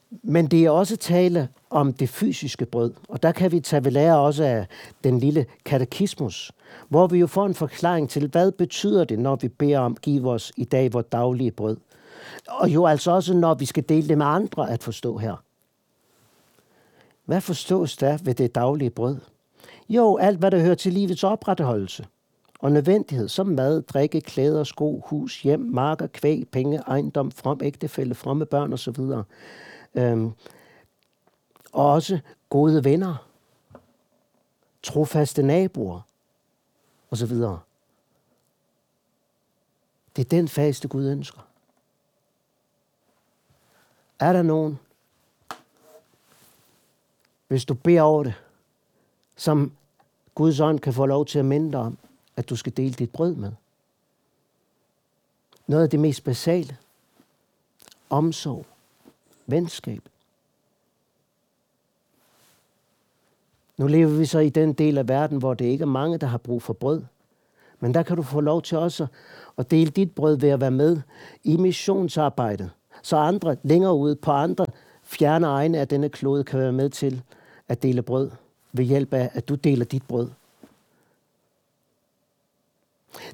Men 0.10 0.47
det 0.47 0.65
er 0.65 0.69
også 0.69 0.97
tale 0.97 1.49
om 1.69 1.93
det 1.93 2.10
fysiske 2.10 2.65
brød, 2.65 2.93
og 3.10 3.23
der 3.23 3.32
kan 3.32 3.51
vi 3.51 3.60
tage 3.60 3.84
ved 3.84 3.91
lære 3.91 4.19
også 4.19 4.43
af 4.43 4.67
den 5.04 5.19
lille 5.19 5.45
katekismus, 5.65 6.51
hvor 6.89 7.08
vi 7.08 7.19
jo 7.19 7.28
får 7.28 7.45
en 7.45 7.54
forklaring 7.54 8.10
til, 8.10 8.28
hvad 8.28 8.51
betyder 8.51 9.04
det, 9.04 9.19
når 9.19 9.36
vi 9.36 9.47
beder 9.47 9.80
om, 9.80 9.95
giv 9.95 10.28
os 10.28 10.51
i 10.58 10.63
dag 10.63 10.93
vores 10.93 11.06
daglige 11.12 11.51
brød. 11.51 11.78
Og 12.47 12.69
jo 12.69 12.86
altså 12.86 13.12
også, 13.12 13.34
når 13.34 13.54
vi 13.54 13.65
skal 13.65 13.84
dele 13.89 14.08
det 14.08 14.17
med 14.17 14.25
andre 14.25 14.69
at 14.69 14.84
forstå 14.84 15.17
her. 15.17 15.36
Hvad 17.25 17.41
forstås 17.41 17.97
der 17.97 18.17
ved 18.23 18.34
det 18.34 18.56
daglige 18.56 18.89
brød? 18.89 19.17
Jo, 19.89 20.17
alt 20.17 20.39
hvad 20.39 20.51
der 20.51 20.60
hører 20.60 20.75
til 20.75 20.93
livets 20.93 21.23
opretholdelse 21.23 22.06
og 22.60 22.71
nødvendighed, 22.71 23.28
som 23.28 23.47
mad, 23.47 23.82
drikke, 23.82 24.21
klæder, 24.21 24.63
sko, 24.63 25.04
hus, 25.06 25.41
hjem, 25.41 25.60
marker, 25.60 26.08
kvæg, 26.08 26.47
penge, 26.51 26.78
ejendom, 26.78 27.32
from 27.32 27.60
ægtefælde, 27.63 28.15
fromme 28.15 28.45
børn 28.45 28.73
osv. 28.73 28.99
Øhm, 29.95 30.32
også 31.76 32.20
gode 32.50 32.84
venner, 32.84 33.28
trofaste 34.84 35.44
naboer 35.44 36.02
osv. 37.12 37.34
Det 40.16 40.26
er 40.26 40.30
den 40.30 40.48
faste 40.48 40.88
Gud 40.88 41.10
ønsker. 41.10 41.42
Er 44.20 44.34
der 44.34 44.42
nogen, 44.42 44.80
hvis 47.48 47.66
du 47.66 47.74
beder 47.74 48.02
over 48.02 48.24
det, 48.24 48.34
som 49.36 49.72
Guds 50.36 50.60
ånd 50.60 50.80
kan 50.80 50.94
få 50.94 51.06
lov 51.06 51.26
til 51.26 51.40
at 51.40 51.46
minde 51.46 51.72
dig 51.72 51.80
om, 51.80 51.98
at 52.36 52.50
du 52.50 52.56
skal 52.56 52.78
dele 52.78 52.94
dit 52.94 53.12
brød 53.12 53.36
med. 53.36 53.52
Noget 55.68 55.84
af 55.84 55.90
det 55.90 56.00
mest 56.00 56.24
basale. 56.24 56.78
Omsorg. 58.10 58.66
Venskab. 59.46 60.10
Nu 63.78 63.88
lever 63.88 64.10
vi 64.10 64.26
så 64.26 64.40
i 64.40 64.50
den 64.50 64.74
del 64.74 64.98
af 64.98 65.08
verden, 65.08 65.38
hvor 65.38 65.54
det 65.54 65.66
ikke 65.66 65.82
er 65.82 65.86
mange, 65.86 66.18
der 66.18 66.28
har 66.28 66.38
brug 66.38 66.62
for 66.62 66.74
brød. 66.74 67.02
Men 67.80 67.94
der 67.94 68.04
kan 68.04 68.16
du 68.16 68.24
få 68.24 68.42
lov 68.42 68.62
til 68.62 68.78
også 68.78 69.08
at 69.58 69.72
dele 69.72 69.92
dit 69.92 70.12
brød 70.12 70.38
ved 70.38 70.50
at 70.50 70.62
være 70.62 70.72
med 70.72 71.02
i 71.44 71.58
missionsarbejdet. 71.58 72.72
Så 73.02 73.18
andre 73.18 73.58
længere 73.64 73.96
ude 73.96 74.16
på 74.16 74.32
andre 74.32 74.66
fjerne 75.04 75.48
egne 75.48 75.78
af 75.78 75.88
denne 75.88 76.10
klode 76.10 76.44
kan 76.44 76.60
være 76.60 76.72
med 76.72 76.90
til 76.90 77.22
at 77.68 77.84
dele 77.84 78.02
brød 78.02 78.32
ved 78.74 78.86
hjælp 78.86 79.14
af, 79.14 79.30
at 79.34 79.50
du 79.50 79.56
deler 79.56 79.86
dit 79.86 80.04
brød. 80.08 80.30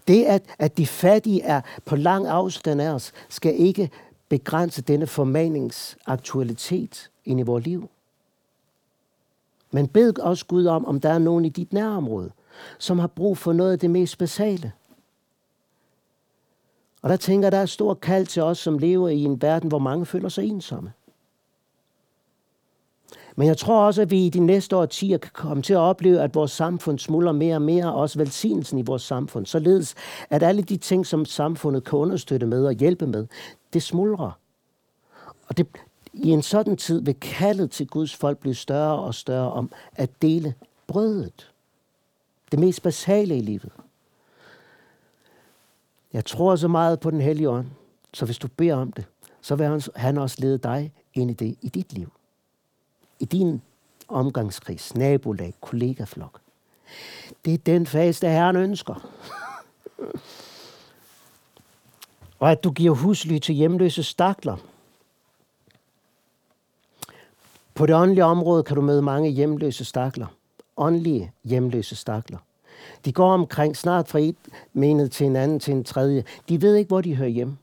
Det, 0.08 0.26
at, 0.26 0.44
at 0.60 0.78
de 0.78 0.88
fattige 0.88 1.42
er 1.42 1.62
på 1.86 1.96
lang 1.96 2.28
afstand 2.28 2.82
af 2.82 2.90
os, 2.90 3.12
skal 3.30 3.60
ikke 3.60 3.90
begrænse 4.30 4.82
denne 4.82 5.08
formaningsaktualitet 5.08 7.10
ind 7.26 7.40
i 7.40 7.44
vores 7.44 7.66
liv. 7.66 7.90
Men 9.72 9.88
bed 9.88 10.20
også 10.20 10.46
Gud 10.46 10.66
om, 10.66 10.86
om 10.86 11.00
der 11.00 11.10
er 11.10 11.20
nogen 11.20 11.46
i 11.46 11.50
dit 11.50 11.74
nærområde, 11.74 12.32
som 12.80 13.00
har 13.00 13.08
brug 13.08 13.38
for 13.38 13.54
noget 13.54 13.72
af 13.72 13.80
det 13.80 13.90
mest 13.90 14.18
basale. 14.18 14.72
Og 17.02 17.10
der 17.10 17.18
tænker 17.18 17.46
jeg, 17.46 17.52
der 17.52 17.58
er 17.58 17.66
stor 17.66 17.94
kald 17.94 18.26
til 18.26 18.44
os, 18.44 18.58
som 18.58 18.78
lever 18.78 19.10
i 19.10 19.24
en 19.24 19.42
verden, 19.42 19.70
hvor 19.70 19.80
mange 19.80 20.06
føler 20.06 20.30
sig 20.30 20.46
ensomme. 20.46 20.92
Men 23.36 23.48
jeg 23.48 23.58
tror 23.58 23.86
også, 23.86 24.02
at 24.02 24.12
vi 24.12 24.26
i 24.26 24.30
de 24.30 24.40
næste 24.40 24.78
årtier 24.78 25.18
kan 25.18 25.32
komme 25.34 25.64
til 25.64 25.74
at 25.74 25.80
opleve, 25.80 26.22
at 26.22 26.36
vores 26.36 26.52
samfund 26.52 27.00
smuldrer 27.00 27.32
mere 27.32 27.56
og 27.56 27.62
mere, 27.62 27.94
og 27.94 28.00
også 28.00 28.20
velsignelsen 28.20 28.80
i 28.80 28.82
vores 28.82 29.02
samfund. 29.02 29.46
Således, 29.46 29.96
at 30.30 30.44
alle 30.44 30.62
de 30.62 30.78
ting, 30.78 31.06
som 31.06 31.26
samfundet 31.26 31.84
kan 31.84 32.00
understøtte 32.00 32.46
med 32.46 32.66
og 32.66 32.74
hjælpe 32.74 33.08
med, 33.08 33.28
det 33.74 33.84
smuldrer. 33.84 34.32
Og 35.48 35.58
det, 35.58 35.68
i 36.13 36.30
en 36.30 36.41
sådan 36.41 36.78
tid 36.78 37.02
vil 37.02 37.19
kaldet 37.19 37.71
til 37.71 37.88
Guds 37.88 38.15
folk 38.15 38.38
blive 38.38 38.56
større 38.56 39.00
og 39.00 39.15
større 39.15 39.52
om 39.52 39.71
at 39.95 40.21
dele 40.21 40.54
brødet. 40.88 41.52
Det 42.52 42.60
mest 42.60 42.82
basale 42.82 43.38
i 43.38 43.41
livet. 43.41 43.71
Jeg 46.13 46.26
tror 46.26 46.56
så 46.56 46.67
meget 46.67 47.00
på 47.00 47.12
den 47.12 47.21
hellige 47.21 47.50
ånd, 47.50 47.67
så 48.13 48.26
hvis 48.26 48.38
du 48.38 48.47
beder 48.47 48.76
om 48.76 48.91
det, 48.91 49.06
så 49.41 49.56
vil 49.56 49.82
han 49.95 50.17
også 50.17 50.36
lede 50.39 50.58
dig 50.58 50.93
ind 51.13 51.32
i 51.32 51.34
det 51.34 51.56
i 51.62 51.69
dit 51.69 51.93
liv 51.93 52.12
i 53.21 53.26
din 53.26 53.62
omgangskreds, 54.08 54.95
nabolag, 54.95 55.54
kollegaflok. 55.62 56.39
Det 57.45 57.54
er 57.54 57.58
den 57.58 57.88
fase, 57.88 58.21
der 58.21 58.32
Herren 58.32 58.56
ønsker. 58.56 59.10
og 62.39 62.52
at 62.52 62.63
du 62.63 62.71
giver 62.71 62.95
husly 62.95 63.38
til 63.38 63.56
hjemløse 63.56 64.04
stakler. 64.04 64.58
På 67.82 67.86
det 67.86 67.96
åndelige 67.96 68.26
område 68.26 68.63
kan 68.63 68.76
du 68.76 68.82
møde 68.82 69.02
mange 69.02 69.30
hjemløse 69.30 69.86
stakler. 69.86 70.28
Åndelige 70.78 71.34
hjemløse 71.44 71.96
stakler. 71.96 72.38
De 73.06 73.13
går 73.13 73.34
omkring 73.34 73.78
snart 73.78 74.08
fra 74.08 74.20
et 74.20 74.36
menet 74.74 75.12
til 75.12 75.26
en 75.28 75.36
anden 75.36 75.60
til 75.60 75.74
en 75.74 75.84
tredje. 75.84 76.24
De 76.50 76.62
ved 76.62 76.76
ikke, 76.76 76.88
hvor 76.88 77.02
de 77.02 77.15
hører 77.15 77.30
hjemme. 77.30 77.58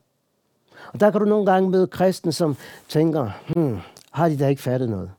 Og 0.93 0.99
der 0.99 1.11
kan 1.11 1.19
du 1.19 1.25
nogle 1.25 1.45
gange 1.45 1.69
møde 1.69 1.87
kristen, 1.87 2.31
som 2.31 2.57
tænker, 2.87 3.31
hmm, 3.47 3.79
har 4.11 4.29
de 4.29 4.39
da 4.39 4.47
ikke 4.47 4.61
fattet 4.61 4.89
noget? 4.89 5.11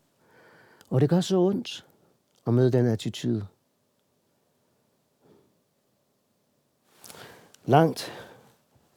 Og 0.90 1.00
det 1.00 1.08
gør 1.08 1.20
så 1.20 1.38
ondt 1.38 1.84
at 2.46 2.54
møde 2.54 2.72
den 2.72 2.86
attitude. 2.86 3.46
Langt 7.66 8.12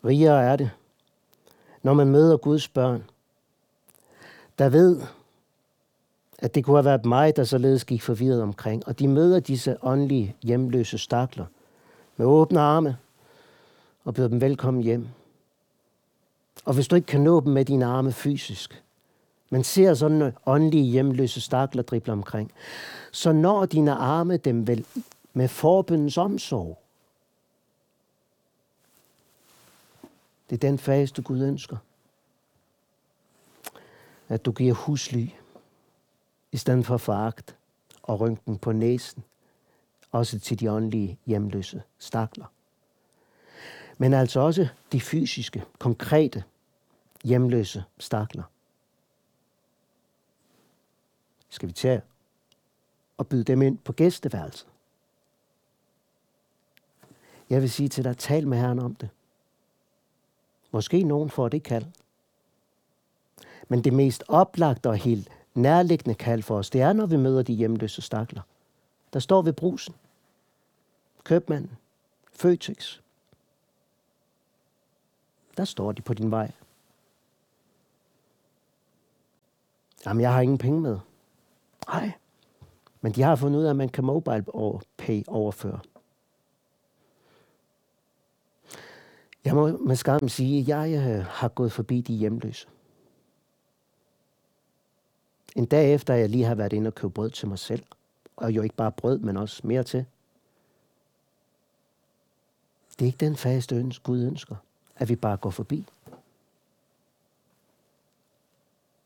rigere 0.06 0.44
er 0.44 0.56
det, 0.56 0.72
når 1.84 1.94
man 1.94 2.08
møder 2.08 2.38
Guds 2.38 2.68
børn, 2.68 3.04
der 4.60 4.70
ved, 4.70 5.02
at 6.44 6.56
det 6.56 6.66
kunne 6.66 6.78
have 6.78 6.86
været 6.86 7.06
mig, 7.06 7.36
der 7.36 7.44
således 7.44 7.86
gik 7.86 8.02
forvirret 8.02 8.42
omkring. 8.42 8.88
Og 8.88 9.00
de 9.00 9.08
møder 9.08 9.40
disse 9.40 9.78
åndelige, 9.82 10.36
hjemløse 10.42 10.98
stakler 10.98 11.46
med 12.18 12.26
åbne 12.26 12.60
arme 12.60 12.98
og 14.04 14.14
byder 14.14 14.28
dem 14.28 14.42
velkommen 14.42 14.84
hjem. 14.84 15.08
Og 16.66 16.74
hvis 16.74 16.88
du 16.88 16.96
ikke 16.96 17.06
kan 17.06 17.22
nå 17.22 17.40
dem 17.40 17.54
med 17.54 17.66
dine 17.66 17.86
arme 17.86 18.12
fysisk, 18.12 18.84
men 19.50 19.64
ser 19.64 19.94
sådan 19.94 20.34
åndelige 20.46 20.84
hjemløse 20.84 21.42
stakler 21.42 21.84
drible 21.84 22.14
omkring, 22.14 22.52
så 23.12 23.32
når 23.32 23.66
dine 23.66 23.94
arme 23.94 24.38
dem 24.38 24.68
vel 24.68 24.86
med 25.34 25.48
forbundens 25.48 26.18
omsorg. 26.18 26.80
Det 30.50 30.56
er 30.56 30.70
den 30.70 30.80
fase, 30.80 31.14
du 31.14 31.22
Gud 31.22 31.42
ønsker. 31.42 31.78
At 34.30 34.46
du 34.46 34.52
giver 34.52 34.74
husly, 34.74 35.28
i 36.54 36.58
stedet 36.58 36.86
for 36.86 36.98
foragt 36.98 37.58
og 38.04 38.20
rynken 38.20 38.58
på 38.58 38.72
næsen, 38.72 39.24
også 40.12 40.40
til 40.40 40.60
de 40.60 40.72
åndelige 40.72 41.20
hjemløse 41.26 41.84
stakler. 41.98 42.46
Men 43.98 44.14
altså 44.14 44.40
også 44.40 44.68
de 44.92 45.02
fysiske, 45.02 45.64
konkrete 45.80 46.44
hjemløse 47.24 47.84
stakler. 48.00 48.44
Skal 51.50 51.68
vi 51.68 51.74
tage 51.74 52.02
og 53.18 53.28
byde 53.28 53.44
dem 53.44 53.62
ind 53.62 53.78
på 53.78 53.94
gæsteværelset? 53.94 54.68
Jeg 57.50 57.62
vil 57.62 57.72
sige 57.72 57.90
til 57.90 58.04
dig, 58.04 58.18
tal 58.18 58.48
med 58.48 58.58
Herren 58.58 58.80
om 58.80 58.96
det. 58.96 59.10
Måske 60.72 61.04
nogen 61.04 61.30
får 61.30 61.50
det 61.50 61.64
kald. 61.64 61.86
Men 63.68 63.84
det 63.84 63.94
mest 63.94 64.24
oplagte 64.28 64.90
og 64.90 64.98
helt 64.98 65.30
nærliggende 65.54 66.16
kald 66.16 66.44
for 66.44 66.58
os, 66.58 66.70
det 66.70 66.82
er, 66.82 66.94
når 66.94 67.06
vi 67.06 67.18
møder 67.18 67.44
de 67.44 67.54
hjemløse 67.54 68.02
stakler. 68.02 68.42
Der 69.14 69.20
står 69.20 69.42
ved 69.42 69.54
brusen. 69.54 69.96
Købmanden. 71.24 71.72
Føtex. 72.32 73.00
Der 75.58 75.66
står 75.66 75.92
de 75.92 76.02
på 76.02 76.14
din 76.14 76.32
vej. 76.32 76.52
Jamen, 80.06 80.22
jeg 80.22 80.34
har 80.34 80.42
ingen 80.42 80.58
penge 80.58 80.82
med. 80.82 81.00
Nej. 81.88 82.12
Men 83.02 83.12
de 83.12 83.22
har 83.22 83.36
fundet 83.36 83.60
ud 83.60 83.64
af, 83.64 83.70
at 83.70 83.76
man 83.76 83.90
kan 83.90 84.04
mobile 84.04 84.46
pay 84.98 85.24
overføre. 85.28 85.80
Jeg 89.46 89.56
må 89.56 89.78
med 89.78 89.96
skam 89.96 90.30
sige, 90.30 90.60
at 90.60 90.68
jeg 90.68 91.10
øh, 91.10 91.26
har 91.26 91.48
gået 91.48 91.72
forbi 91.72 92.02
de 92.02 92.14
hjemløse. 92.14 92.68
En 95.56 95.66
dag 95.66 95.94
efter, 95.94 96.14
at 96.14 96.20
jeg 96.20 96.30
lige 96.30 96.44
har 96.44 96.56
været 96.56 96.74
inde 96.74 96.88
og 96.88 96.96
købe 96.96 97.14
brød 97.14 97.30
til 97.30 97.48
mig 97.48 97.60
selv. 97.60 97.84
Og 98.36 98.52
jo 98.52 98.62
ikke 98.62 98.76
bare 98.76 98.92
brød, 98.92 99.20
men 99.20 99.38
også 99.38 99.62
mere 99.64 99.84
til. 99.84 100.06
Det 103.00 103.02
er 103.02 103.06
ikke 103.06 103.26
den 103.26 103.36
faste 103.36 103.76
ønske, 103.76 104.04
Gud 104.04 104.24
ønsker, 104.24 104.56
at 104.96 105.10
vi 105.10 105.16
bare 105.16 105.38
går 105.38 105.50
forbi. 105.50 105.86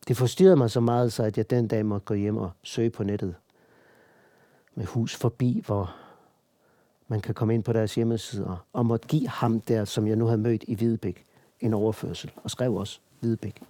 Det 0.08 0.16
forstyrrede 0.16 0.56
mig 0.56 0.70
så 0.70 0.80
meget, 0.80 1.12
så 1.12 1.22
at 1.22 1.38
jeg 1.38 1.50
den 1.50 1.68
dag 1.68 1.86
måtte 1.86 2.04
gå 2.04 2.14
hjem 2.14 2.36
og 2.36 2.50
søge 2.62 2.90
på 2.90 3.04
nettet 3.04 3.34
med 4.74 4.84
hus 4.84 5.16
forbi, 5.16 5.62
hvor 5.66 5.96
man 7.08 7.20
kan 7.20 7.34
komme 7.34 7.54
ind 7.54 7.64
på 7.64 7.72
deres 7.72 7.94
hjemmesider, 7.94 8.66
og 8.72 8.86
måtte 8.86 9.08
give 9.08 9.28
ham 9.28 9.60
der, 9.60 9.84
som 9.84 10.06
jeg 10.06 10.16
nu 10.16 10.26
havde 10.26 10.38
mødt 10.38 10.64
i 10.68 10.74
Hvidebæk, 10.74 11.26
en 11.60 11.74
overførsel, 11.74 12.32
og 12.36 12.50
skrev 12.50 12.74
også 12.74 13.00
Hvidebæk. 13.20 13.62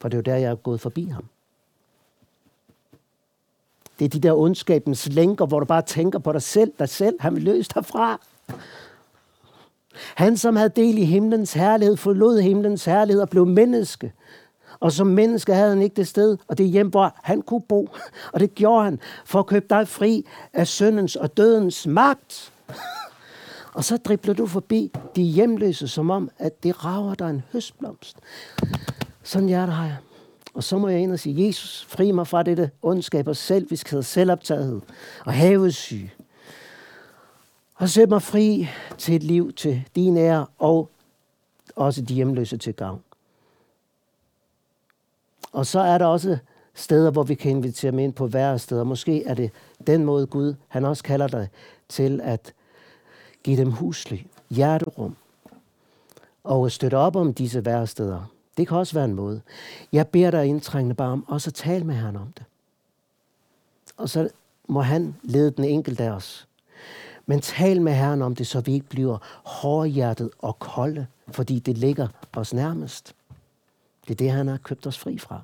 For 0.00 0.08
det 0.08 0.14
er 0.14 0.18
jo 0.18 0.22
der, 0.22 0.36
jeg 0.36 0.50
er 0.50 0.54
gået 0.54 0.80
forbi 0.80 1.04
ham. 1.04 1.28
Det 3.98 4.04
er 4.04 4.08
de 4.08 4.20
der 4.20 4.32
ondskabens 4.32 5.08
lænker, 5.08 5.46
hvor 5.46 5.60
du 5.60 5.66
bare 5.66 5.82
tænker 5.82 6.18
på 6.18 6.32
dig 6.32 6.42
selv, 6.42 6.72
dig 6.78 6.88
selv, 6.88 7.16
han 7.20 7.34
vil 7.34 7.42
løse 7.42 7.70
dig 7.74 7.84
fra. 7.84 8.20
Han, 10.14 10.36
som 10.36 10.56
havde 10.56 10.68
del 10.68 10.98
i 10.98 11.04
himlens 11.04 11.52
herlighed, 11.52 11.96
forlod 11.96 12.40
himlens 12.40 12.84
herlighed 12.84 13.22
og 13.22 13.28
blev 13.28 13.46
menneske. 13.46 14.12
Og 14.80 14.92
som 14.92 15.06
menneske 15.06 15.54
havde 15.54 15.68
han 15.68 15.82
ikke 15.82 15.96
det 15.96 16.08
sted 16.08 16.36
og 16.48 16.58
det 16.58 16.66
hjem, 16.66 16.88
hvor 16.88 17.14
han 17.22 17.42
kunne 17.42 17.62
bo. 17.62 17.88
Og 18.32 18.40
det 18.40 18.54
gjorde 18.54 18.84
han 18.84 19.00
for 19.24 19.38
at 19.38 19.46
købe 19.46 19.66
dig 19.70 19.88
fri 19.88 20.26
af 20.52 20.66
syndens 20.66 21.16
og 21.16 21.36
dødens 21.36 21.86
magt. 21.86 22.52
Og 23.74 23.84
så 23.84 23.96
dribler 23.96 24.34
du 24.34 24.46
forbi 24.46 24.92
de 25.16 25.22
hjemløse, 25.22 25.88
som 25.88 26.10
om, 26.10 26.30
at 26.38 26.62
det 26.62 26.84
rager 26.84 27.14
dig 27.14 27.30
en 27.30 27.42
høstblomst. 27.52 28.16
Sådan 29.22 29.48
hjerte 29.48 29.72
har 29.72 29.84
jeg. 29.84 29.96
Og 30.54 30.64
så 30.64 30.78
må 30.78 30.88
jeg 30.88 31.00
ind 31.00 31.12
og 31.12 31.18
sige, 31.18 31.46
Jesus, 31.46 31.86
fri 31.88 32.10
mig 32.10 32.26
fra 32.26 32.42
dette 32.42 32.70
ondskab 32.82 33.28
og 33.28 33.36
selviskhed, 33.36 34.02
selvoptagethed 34.02 34.80
og 35.24 35.32
havesyge. 35.32 36.12
Og 37.74 37.88
sæt 37.88 38.08
mig 38.08 38.22
fri 38.22 38.68
til 38.98 39.16
et 39.16 39.22
liv 39.22 39.52
til 39.52 39.84
din 39.94 40.16
ære 40.16 40.46
og 40.58 40.90
også 41.76 42.02
de 42.02 42.14
hjemløse 42.14 42.56
til 42.56 42.74
gavn. 42.74 43.02
Og 45.52 45.66
så 45.66 45.80
er 45.80 45.98
der 45.98 46.06
også 46.06 46.38
steder, 46.74 47.10
hvor 47.10 47.22
vi 47.22 47.34
kan 47.34 47.50
invitere 47.50 47.90
dem 47.90 47.98
ind 47.98 48.12
på 48.12 48.28
steder. 48.58 48.84
Måske 48.84 49.24
er 49.24 49.34
det 49.34 49.50
den 49.86 50.04
måde 50.04 50.26
Gud, 50.26 50.54
han 50.68 50.84
også 50.84 51.02
kalder 51.02 51.26
dig 51.26 51.48
til 51.88 52.20
at 52.20 52.52
give 53.42 53.56
dem 53.56 53.70
husly, 53.70 54.16
hjerterum 54.50 55.16
og 56.44 56.72
støtte 56.72 56.96
op 56.96 57.16
om 57.16 57.34
disse 57.34 57.64
værsteder. 57.64 58.33
Det 58.56 58.68
kan 58.68 58.76
også 58.76 58.94
være 58.94 59.04
en 59.04 59.14
måde. 59.14 59.40
Jeg 59.92 60.08
beder 60.08 60.30
dig 60.30 60.46
indtrængende 60.46 60.94
bare 60.94 61.12
om 61.12 61.24
også 61.28 61.50
at 61.50 61.54
tale 61.54 61.84
med 61.84 61.94
Herren 61.94 62.16
om 62.16 62.32
det. 62.36 62.44
Og 63.96 64.08
så 64.08 64.28
må 64.68 64.80
han 64.80 65.16
lede 65.22 65.50
den 65.50 65.64
enkelte 65.64 66.04
af 66.04 66.10
os. 66.10 66.48
Men 67.26 67.40
tal 67.40 67.82
med 67.82 67.92
Herren 67.92 68.22
om 68.22 68.34
det, 68.34 68.46
så 68.46 68.60
vi 68.60 68.72
ikke 68.72 68.88
bliver 68.88 69.18
hårdhjertet 69.44 70.30
og 70.38 70.58
kolde, 70.58 71.06
fordi 71.28 71.58
det 71.58 71.78
ligger 71.78 72.08
os 72.32 72.54
nærmest. 72.54 73.14
Det 74.04 74.10
er 74.10 74.14
det, 74.14 74.30
han 74.30 74.48
har 74.48 74.56
købt 74.56 74.86
os 74.86 74.98
fri 74.98 75.18
fra. 75.18 75.40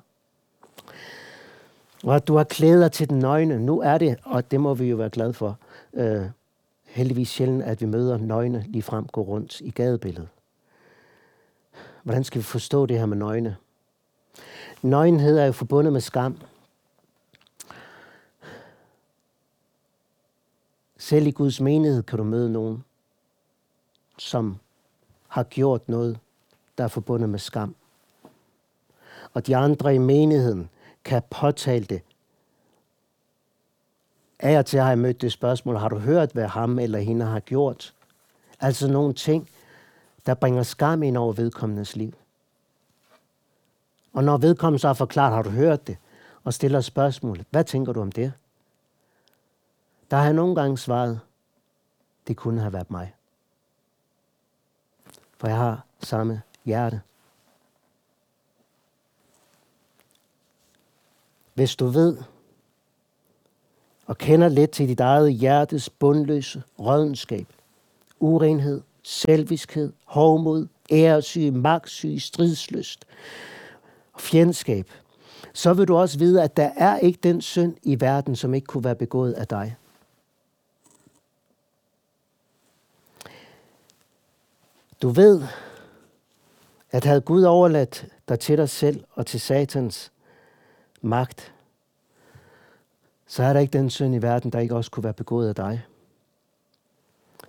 Og 2.03 2.15
at 2.15 2.27
du 2.27 2.35
har 2.35 2.43
klæder 2.43 2.87
til 2.87 3.09
den 3.09 3.19
nøgne. 3.19 3.59
Nu 3.59 3.81
er 3.81 3.97
det, 3.97 4.17
og 4.23 4.51
det 4.51 4.59
må 4.59 4.73
vi 4.73 4.85
jo 4.85 4.95
være 4.95 5.09
glade 5.09 5.33
for, 5.33 5.57
øh, 5.93 6.25
heldigvis 6.83 7.29
sjældent, 7.29 7.63
at 7.63 7.81
vi 7.81 7.85
møder 7.85 8.17
nøgne 8.17 8.65
lige 8.67 8.83
frem 8.83 9.07
gå 9.07 9.21
rundt 9.21 9.61
i 9.61 9.69
gadebilledet. 9.69 10.29
Hvordan 12.03 12.23
skal 12.23 12.39
vi 12.39 12.43
forstå 12.43 12.85
det 12.85 12.99
her 12.99 13.05
med 13.05 13.17
nøgne? 13.17 13.57
Nøgenhed 14.81 15.37
er 15.37 15.45
jo 15.45 15.51
forbundet 15.51 15.93
med 15.93 16.01
skam. 16.01 16.37
Selv 20.97 21.27
i 21.27 21.31
Guds 21.31 21.61
menighed 21.61 22.03
kan 22.03 22.17
du 22.17 22.23
møde 22.23 22.51
nogen, 22.51 22.83
som 24.17 24.57
har 25.27 25.43
gjort 25.43 25.89
noget, 25.89 26.19
der 26.77 26.83
er 26.83 26.87
forbundet 26.87 27.29
med 27.29 27.39
skam 27.39 27.75
og 29.33 29.47
de 29.47 29.55
andre 29.55 29.95
i 29.95 29.97
menigheden 29.97 30.69
kan 31.03 31.21
påtale 31.29 31.85
det. 31.85 32.01
Af 34.39 34.57
og 34.57 34.65
til 34.65 34.79
har 34.79 34.87
jeg 34.87 34.97
mødt 34.97 35.21
det 35.21 35.31
spørgsmål, 35.31 35.77
har 35.77 35.89
du 35.89 35.97
hørt, 35.97 36.31
hvad 36.31 36.47
ham 36.47 36.79
eller 36.79 36.99
hende 36.99 37.25
har 37.25 37.39
gjort? 37.39 37.93
Altså 38.59 38.91
nogle 38.91 39.13
ting, 39.13 39.49
der 40.25 40.33
bringer 40.33 40.63
skam 40.63 41.03
ind 41.03 41.17
over 41.17 41.33
vedkommendes 41.33 41.95
liv. 41.95 42.13
Og 44.13 44.23
når 44.23 44.37
vedkommende 44.37 44.79
så 44.79 44.87
har 44.87 44.93
forklaret, 44.93 45.35
har 45.35 45.41
du 45.41 45.49
hørt 45.49 45.87
det, 45.87 45.97
og 46.43 46.53
stiller 46.53 46.81
spørgsmål, 46.81 47.45
hvad 47.49 47.63
tænker 47.63 47.93
du 47.93 48.01
om 48.01 48.11
det? 48.11 48.33
Der 50.11 50.17
har 50.17 50.23
jeg 50.23 50.33
nogle 50.33 50.55
gange 50.55 50.77
svaret, 50.77 51.19
det 52.27 52.37
kunne 52.37 52.61
have 52.61 52.73
været 52.73 52.91
mig. 52.91 53.13
For 55.37 55.47
jeg 55.47 55.57
har 55.57 55.85
samme 55.99 56.41
hjerte. 56.65 57.01
Hvis 61.53 61.75
du 61.75 61.87
ved 61.87 62.17
og 64.05 64.17
kender 64.17 64.49
lidt 64.49 64.71
til 64.71 64.87
dit 64.87 64.99
eget 64.99 65.33
hjertes 65.33 65.89
bundløse 65.89 66.63
rådenskab, 66.79 67.47
urenhed, 68.19 68.81
selviskhed, 69.03 69.93
hovmod, 70.05 70.67
æresyge, 70.91 71.51
magtsyge, 71.51 72.19
stridsløst 72.19 73.05
og 74.13 74.21
fjendskab, 74.21 74.89
så 75.53 75.73
vil 75.73 75.87
du 75.87 75.97
også 75.97 76.17
vide, 76.17 76.43
at 76.43 76.57
der 76.57 76.71
er 76.77 76.97
ikke 76.97 77.19
den 77.23 77.41
synd 77.41 77.75
i 77.83 78.01
verden, 78.01 78.35
som 78.35 78.53
ikke 78.53 78.65
kunne 78.65 78.83
være 78.83 78.95
begået 78.95 79.33
af 79.33 79.47
dig. 79.47 79.75
Du 85.01 85.09
ved, 85.09 85.41
at 86.91 87.05
havde 87.05 87.21
Gud 87.21 87.43
overladt 87.43 88.07
dig 88.29 88.39
til 88.39 88.57
dig 88.57 88.69
selv 88.69 89.03
og 89.11 89.25
til 89.25 89.39
satans 89.39 90.11
magt, 91.01 91.53
så 93.27 93.43
er 93.43 93.53
der 93.53 93.59
ikke 93.59 93.77
den 93.77 93.89
synd 93.89 94.15
i 94.15 94.21
verden, 94.21 94.51
der 94.51 94.59
ikke 94.59 94.75
også 94.75 94.91
kunne 94.91 95.03
være 95.03 95.13
begået 95.13 95.49
af 95.49 95.55
dig. 95.55 95.85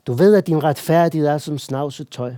Du 0.07 0.13
ved, 0.13 0.35
at 0.35 0.47
din 0.47 0.65
retfærdighed 0.65 1.29
er 1.29 1.39
som 1.39 1.59
snavset 1.59 2.09
tøj. 2.11 2.35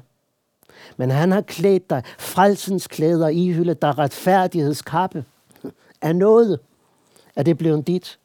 Men 0.96 1.10
han 1.10 1.32
har 1.32 1.40
klædt 1.40 1.90
dig 1.90 2.02
frelsens 2.18 2.86
klæder 2.86 3.28
i 3.28 3.52
hylde, 3.52 3.74
der 3.74 3.98
retfærdighedskappe 3.98 5.24
er 6.00 6.12
noget 6.26 6.60
Er 7.36 7.42
det 7.42 7.58
blevet 7.58 7.86
dit? 7.86 8.18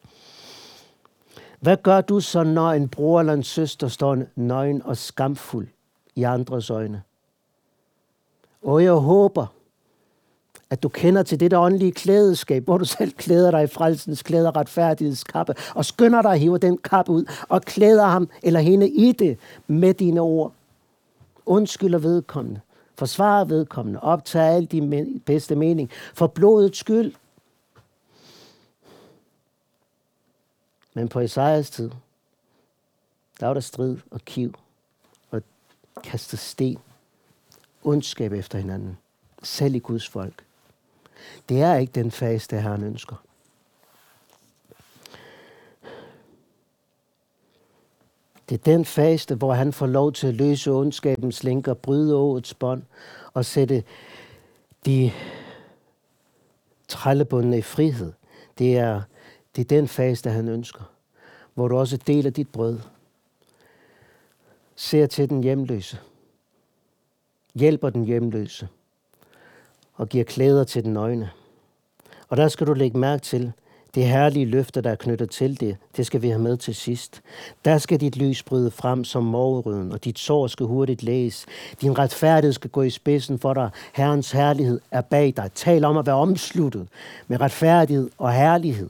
Hvad 1.59 1.77
gør 1.77 2.01
du 2.01 2.19
så, 2.19 2.43
når 2.43 2.71
en 2.71 2.89
bror 2.89 3.19
eller 3.19 3.33
en 3.33 3.43
søster 3.43 3.87
står 3.87 4.17
nøgen 4.35 4.81
og 4.81 4.97
skamfuld 4.97 5.67
i 6.15 6.23
andres 6.23 6.69
øjne? 6.69 7.01
Og 8.61 8.83
jeg 8.83 8.91
håber, 8.91 9.47
at 10.69 10.83
du 10.83 10.89
kender 10.89 11.23
til 11.23 11.39
det 11.39 11.51
der 11.51 11.59
åndelige 11.59 11.91
klædeskab, 11.91 12.63
hvor 12.63 12.77
du 12.77 12.85
selv 12.85 13.11
klæder 13.11 13.51
dig 13.51 13.63
i 13.63 13.67
frelsens 13.67 14.23
klæder 14.23 14.55
retfærdighedskappe, 14.55 15.55
og 15.75 15.85
skynder 15.85 16.21
dig 16.21 16.31
at 16.31 16.39
hive 16.39 16.57
den 16.57 16.77
kappe 16.77 17.11
ud, 17.11 17.25
og 17.49 17.61
klæder 17.61 18.05
ham 18.05 18.29
eller 18.43 18.59
hende 18.59 18.89
i 18.89 19.11
det 19.11 19.37
med 19.67 19.93
dine 19.93 20.21
ord. 20.21 20.53
Undskylder 21.45 21.99
vedkommende, 21.99 22.59
forsvarer 22.95 23.45
vedkommende, 23.45 23.99
optager 23.99 24.55
alt 24.55 24.71
din 24.71 25.19
bedste 25.25 25.55
mening, 25.55 25.89
for 26.13 26.27
blodets 26.27 26.79
skyld. 26.79 27.13
Men 30.93 31.07
på 31.07 31.19
Isaias 31.19 31.69
tid, 31.69 31.91
der 33.39 33.47
var 33.47 33.53
der 33.53 33.61
strid 33.61 33.97
og 34.11 34.21
kiv 34.25 34.55
og 35.31 35.41
kastet 36.03 36.39
sten, 36.39 36.77
ondskab 37.83 38.33
efter 38.33 38.57
hinanden, 38.57 38.97
selv 39.43 39.75
i 39.75 39.79
Guds 39.79 40.07
folk. 40.09 40.43
Det 41.49 41.61
er 41.61 41.75
ikke 41.75 41.93
den 41.93 42.11
faste, 42.11 42.57
han 42.57 42.83
ønsker. 42.83 43.15
Det 48.49 48.55
er 48.59 48.63
den 48.63 48.85
faste, 48.85 49.35
hvor 49.35 49.53
han 49.53 49.73
får 49.73 49.87
lov 49.87 50.13
til 50.13 50.27
at 50.27 50.33
løse 50.33 50.71
ondskabens 50.71 51.43
lænker, 51.43 51.73
bryde 51.73 52.15
årets 52.15 52.53
bånd 52.53 52.83
og 53.33 53.45
sætte 53.45 53.83
de 54.85 55.11
trællebundne 56.87 57.57
i 57.57 57.61
frihed. 57.61 58.13
Det 58.57 58.77
er, 58.77 59.01
det 59.55 59.61
er 59.61 59.77
den 59.77 59.87
faste, 59.87 60.29
han 60.29 60.47
ønsker, 60.47 60.83
hvor 61.53 61.67
du 61.67 61.77
også 61.77 61.97
deler 61.97 62.29
dit 62.29 62.49
brød. 62.51 62.79
Ser 64.75 65.07
til 65.07 65.29
den 65.29 65.43
hjemløse. 65.43 65.99
Hjælper 67.55 67.89
den 67.89 68.05
hjemløse 68.05 68.67
og 69.99 70.09
giver 70.09 70.23
klæder 70.23 70.63
til 70.63 70.83
den 70.83 70.97
øjne. 70.97 71.29
Og 72.29 72.37
der 72.37 72.47
skal 72.47 72.67
du 72.67 72.73
lægge 72.73 72.97
mærke 72.97 73.21
til, 73.21 73.51
det 73.95 74.07
herlige 74.07 74.45
løfter, 74.45 74.81
der 74.81 74.91
er 74.91 74.95
knyttet 74.95 75.29
til 75.29 75.59
det, 75.59 75.77
det 75.97 76.05
skal 76.05 76.21
vi 76.21 76.29
have 76.29 76.41
med 76.41 76.57
til 76.57 76.75
sidst. 76.75 77.21
Der 77.65 77.77
skal 77.77 77.99
dit 77.99 78.17
lys 78.17 78.43
bryde 78.43 78.71
frem 78.71 79.03
som 79.03 79.23
morgenrøden, 79.23 79.91
og 79.91 80.03
dit 80.03 80.19
sår 80.19 80.47
skal 80.47 80.65
hurtigt 80.65 81.03
læses. 81.03 81.45
Din 81.81 81.97
retfærdighed 81.97 82.53
skal 82.53 82.69
gå 82.69 82.81
i 82.81 82.89
spidsen 82.89 83.39
for 83.39 83.53
dig. 83.53 83.69
Herrens 83.93 84.31
herlighed 84.31 84.81
er 84.91 85.01
bag 85.01 85.33
dig. 85.37 85.49
Tal 85.55 85.85
om 85.85 85.97
at 85.97 86.05
være 86.05 86.15
omsluttet 86.15 86.87
med 87.27 87.41
retfærdighed 87.41 88.09
og 88.17 88.33
herlighed. 88.33 88.89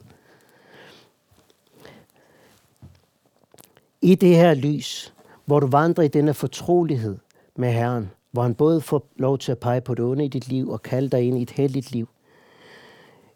I 4.02 4.16
det 4.16 4.36
her 4.36 4.54
lys, 4.54 5.14
hvor 5.46 5.60
du 5.60 5.68
vandrer 5.68 6.04
i 6.04 6.08
denne 6.08 6.34
fortrolighed 6.34 7.18
med 7.56 7.72
Herren, 7.72 8.12
hvor 8.32 8.42
han 8.42 8.56
både 8.56 8.82
får 8.82 9.08
lov 9.16 9.38
til 9.38 9.52
at 9.52 9.60
pege 9.60 9.82
på 9.82 9.96
det 9.96 10.06
onde 10.06 10.26
i 10.26 10.28
dit 10.28 10.48
liv 10.48 10.70
og 10.70 10.82
kalde 10.82 11.10
dig 11.10 11.28
ind 11.28 11.38
i 11.38 11.42
et 11.42 11.52
heldigt 11.52 11.92
liv. 11.92 12.10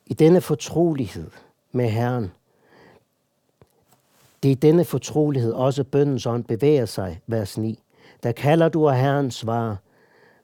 I 0.06 0.13
denne 0.13 0.41
fortrolighed 0.41 1.29
med 1.71 1.89
Herren, 1.89 2.32
det 4.43 4.51
er 4.51 4.56
denne 4.56 4.86
fortrolighed 4.86 5.53
også 5.53 5.84
bøndens 5.84 6.25
ånd 6.25 6.43
bevæger 6.43 6.86
sig, 6.86 7.21
vers 7.27 7.58
9. 7.58 7.79
Der 8.23 8.32
kalder 8.32 8.69
du, 8.69 8.88
og 8.88 8.95
Herren 8.95 9.32
svarer. 9.32 9.75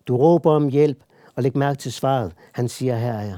Du 0.07 0.17
råber 0.17 0.51
om 0.51 0.67
hjælp, 0.67 1.03
og 1.35 1.43
læg 1.43 1.57
mærke 1.57 1.77
til 1.77 1.93
svaret. 1.93 2.33
Han 2.51 2.69
siger, 2.69 2.97
her 2.97 3.13
er 3.13 3.21
jeg. 3.21 3.37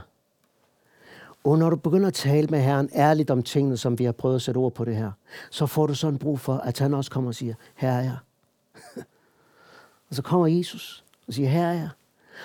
Og 1.43 1.57
når 1.57 1.69
du 1.69 1.75
begynder 1.75 2.07
at 2.07 2.13
tale 2.13 2.47
med 2.47 2.59
Herren 2.59 2.89
ærligt 2.95 3.31
om 3.31 3.43
tingene, 3.43 3.77
som 3.77 3.99
vi 3.99 4.03
har 4.03 4.11
prøvet 4.11 4.35
at 4.35 4.41
sætte 4.41 4.57
ord 4.57 4.73
på 4.73 4.85
det 4.85 4.95
her, 4.95 5.11
så 5.51 5.65
får 5.65 5.87
du 5.87 5.95
sådan 5.95 6.19
brug 6.19 6.39
for, 6.39 6.57
at 6.57 6.79
han 6.79 6.93
også 6.93 7.11
kommer 7.11 7.27
og 7.27 7.35
siger, 7.35 7.53
her 7.75 7.91
er 7.91 8.01
jeg. 8.01 8.17
og 10.11 10.15
så 10.15 10.21
kommer 10.21 10.47
Jesus 10.47 11.03
og 11.27 11.33
siger, 11.33 11.49
her 11.49 11.67
er 11.67 11.73
jeg. 11.73 11.89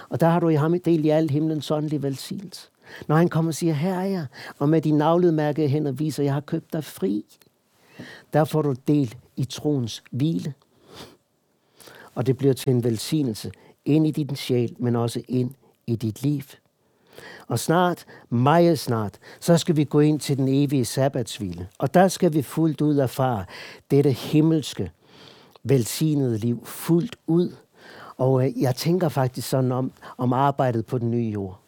Og 0.09 0.21
der 0.21 0.29
har 0.29 0.41
du 0.41 0.49
i 0.49 0.55
ham 0.55 0.81
del 0.81 1.05
i 1.05 1.09
al 1.09 1.31
himlens 1.31 1.71
åndelige 1.71 2.03
velsignelse. 2.03 2.69
Når 3.07 3.17
han 3.17 3.29
kommer 3.29 3.51
og 3.51 3.55
siger, 3.55 3.73
her 3.73 3.95
er 3.95 4.05
jeg, 4.05 4.27
og 4.59 4.69
med 4.69 4.81
dine 4.81 4.99
navledmærkede 4.99 5.69
hænder 5.69 5.93
viser, 5.93 6.23
jeg 6.23 6.35
har 6.35 6.41
købt 6.41 6.73
dig 6.73 6.85
fri. 6.85 7.25
Der 8.33 8.45
får 8.45 8.63
du 8.63 8.75
del 8.89 9.15
i 9.37 9.45
troens 9.45 10.03
hvile. 10.11 10.55
Og 12.15 12.27
det 12.27 12.37
bliver 12.37 12.55
til 12.55 12.71
en 12.71 12.85
velsignelse 12.85 13.53
ind 13.85 14.07
i 14.07 14.11
din 14.11 14.37
sjæl, 14.37 14.77
men 14.79 14.97
også 14.97 15.23
ind 15.29 15.51
i 15.87 15.97
dit 15.97 16.23
liv. 16.23 16.43
Og 17.49 17.59
snart, 17.59 18.05
meget 18.31 18.79
snart, 18.79 19.19
så 19.41 19.59
skal 19.59 19.77
vi 19.77 19.85
gå 19.85 20.01
ind 20.01 20.21
til 20.21 20.37
den 20.37 20.49
evige 20.49 20.85
sabbatshvile. 20.85 21.69
Og 21.79 21.95
der 21.95 22.09
skal 22.09 22.35
vi 22.35 22.43
fuldt 22.43 22.81
ud 22.81 22.97
erfare 22.97 23.45
dette 23.91 24.11
himmelske, 24.11 24.91
velsignede 25.69 26.39
liv 26.39 26.67
fuldt 26.67 27.17
ud. 27.27 27.55
Og 28.17 28.47
øh, 28.47 28.63
jeg 28.63 28.75
tænker 28.75 29.09
faktisk 29.09 29.49
sådan 29.49 29.73
om, 29.73 29.93
om 30.17 30.33
arbejdet 30.33 30.87
på 30.87 30.99
den 30.99 31.11
nye 31.11 31.31
jord. 31.31 31.61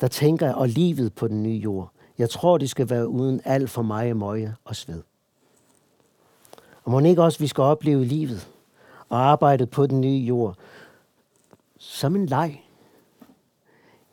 Der 0.00 0.08
tænker 0.08 0.46
jeg, 0.46 0.54
og 0.54 0.68
livet 0.68 1.14
på 1.14 1.28
den 1.28 1.42
nye 1.42 1.58
jord. 1.58 1.90
Jeg 2.18 2.30
tror, 2.30 2.58
det 2.58 2.70
skal 2.70 2.90
være 2.90 3.08
uden 3.08 3.40
alt 3.44 3.70
for 3.70 3.82
meget 3.82 4.16
møje 4.16 4.56
og 4.64 4.76
sved. 4.76 5.02
Og 6.84 6.90
må 6.90 7.00
ikke 7.00 7.22
også, 7.22 7.38
vi 7.38 7.46
skal 7.46 7.62
opleve 7.62 8.04
livet 8.04 8.48
og 9.08 9.18
arbejdet 9.18 9.70
på 9.70 9.86
den 9.86 10.00
nye 10.00 10.18
jord 10.18 10.58
som 11.82 12.16
en 12.16 12.26
leg 12.26 12.62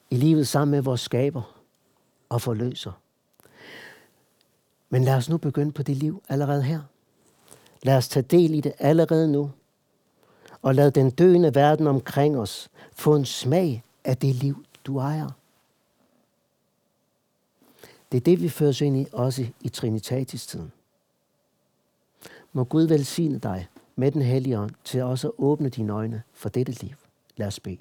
i 0.09 0.15
livet 0.15 0.47
sammen 0.47 0.71
med 0.71 0.81
vores 0.81 1.01
skaber 1.01 1.61
og 2.29 2.41
forløser. 2.41 2.91
Men 4.89 5.03
lad 5.03 5.15
os 5.15 5.29
nu 5.29 5.37
begynde 5.37 5.71
på 5.71 5.83
det 5.83 5.97
liv 5.97 6.23
allerede 6.29 6.63
her. 6.63 6.81
Lad 7.83 7.97
os 7.97 8.07
tage 8.07 8.23
del 8.23 8.53
i 8.53 8.61
det 8.61 8.73
allerede 8.79 9.31
nu. 9.31 9.51
Og 10.61 10.75
lad 10.75 10.91
den 10.91 11.09
døende 11.09 11.55
verden 11.55 11.87
omkring 11.87 12.37
os 12.37 12.69
få 12.93 13.15
en 13.15 13.25
smag 13.25 13.83
af 14.03 14.17
det 14.17 14.35
liv, 14.35 14.65
du 14.85 14.99
ejer. 14.99 15.29
Det 18.11 18.17
er 18.17 18.21
det, 18.21 18.41
vi 18.41 18.49
fører 18.49 18.81
ind 18.81 18.97
i 18.97 19.07
også 19.11 19.47
i 19.61 19.69
Trinitatis-tiden. 19.69 20.71
Må 22.53 22.63
Gud 22.63 22.83
velsigne 22.83 23.39
dig 23.39 23.67
med 23.95 24.11
den 24.11 24.21
hellige 24.21 24.59
ånd 24.59 24.71
til 24.83 25.03
også 25.03 25.27
at 25.27 25.33
åbne 25.37 25.69
dine 25.69 25.93
øjne 25.93 26.23
for 26.33 26.49
dette 26.49 26.71
liv. 26.71 26.95
Lad 27.37 27.47
os 27.47 27.59
bede. 27.59 27.77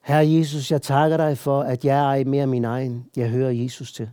Herre 0.00 0.28
Jesus, 0.28 0.70
jeg 0.70 0.82
takker 0.82 1.16
dig 1.16 1.38
for, 1.38 1.62
at 1.62 1.84
jeg 1.84 2.20
er 2.20 2.24
mere 2.24 2.46
min 2.46 2.64
egen. 2.64 3.06
Jeg 3.16 3.30
hører 3.30 3.50
Jesus 3.50 3.92
til. 3.92 4.10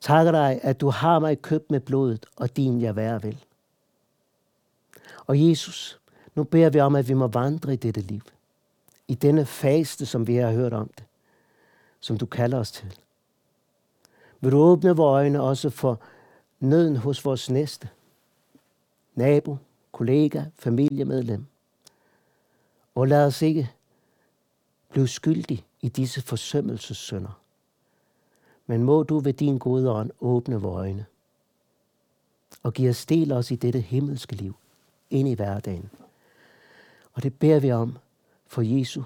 Takker 0.00 0.32
dig, 0.32 0.60
at 0.62 0.80
du 0.80 0.90
har 0.90 1.18
mig 1.18 1.42
købt 1.42 1.70
med 1.70 1.80
blodet, 1.80 2.26
og 2.36 2.56
din 2.56 2.80
jeg 2.80 2.96
være 2.96 3.22
vil. 3.22 3.44
Og 5.26 5.48
Jesus, 5.48 6.00
nu 6.34 6.44
beder 6.44 6.70
vi 6.70 6.80
om, 6.80 6.96
at 6.96 7.08
vi 7.08 7.14
må 7.14 7.26
vandre 7.26 7.72
i 7.72 7.76
dette 7.76 8.00
liv. 8.00 8.22
I 9.08 9.14
denne 9.14 9.46
faste, 9.46 10.06
som 10.06 10.26
vi 10.26 10.36
har 10.36 10.52
hørt 10.52 10.72
om 10.72 10.90
det. 10.98 11.04
Som 12.00 12.18
du 12.18 12.26
kalder 12.26 12.58
os 12.58 12.72
til. 12.72 12.98
Vil 14.40 14.52
du 14.52 14.58
åbne 14.58 14.96
vores 14.96 15.12
øjne 15.12 15.42
også 15.42 15.70
for 15.70 16.00
nøden 16.60 16.96
hos 16.96 17.24
vores 17.24 17.50
næste. 17.50 17.88
Nabo, 19.14 19.56
kollega, 19.92 20.44
familiemedlem. 20.58 21.46
Og 22.94 23.08
lad 23.08 23.26
os 23.26 23.42
ikke 23.42 23.70
blive 24.90 25.08
skyldige 25.08 25.64
i 25.80 25.88
disse 25.88 26.22
forsømmelsessynder. 26.22 27.40
Men 28.70 28.82
må 28.82 29.02
du 29.02 29.18
ved 29.18 29.32
din 29.32 29.58
gode 29.58 29.90
ånd 29.90 30.10
åbne 30.20 30.60
vores 30.60 30.78
øjne 30.78 31.06
og 32.62 32.74
give 32.74 32.90
os 32.90 33.06
del 33.06 33.32
os 33.32 33.50
i 33.50 33.56
dette 33.56 33.80
himmelske 33.80 34.36
liv 34.36 34.56
ind 35.10 35.28
i 35.28 35.34
hverdagen. 35.34 35.90
Og 37.12 37.22
det 37.22 37.38
beder 37.38 37.60
vi 37.60 37.72
om 37.72 37.98
for 38.46 38.62
Jesu 38.62 39.02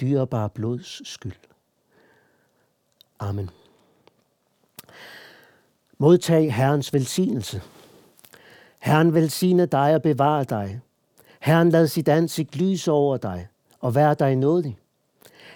dyrebare 0.00 0.50
blods 0.50 1.08
skyld. 1.08 1.36
Amen. 3.18 3.50
Modtag 5.98 6.54
Herrens 6.54 6.92
velsignelse. 6.92 7.62
Herren 8.78 9.14
velsigne 9.14 9.66
dig 9.66 9.94
og 9.94 10.02
bevare 10.02 10.44
dig. 10.44 10.80
Herren 11.40 11.70
lad 11.70 11.86
sit 11.86 12.08
ansigt 12.08 12.56
lyse 12.56 12.92
over 12.92 13.16
dig 13.16 13.48
og 13.80 13.94
vær 13.94 14.14
dig 14.14 14.36
nådig. 14.36 14.78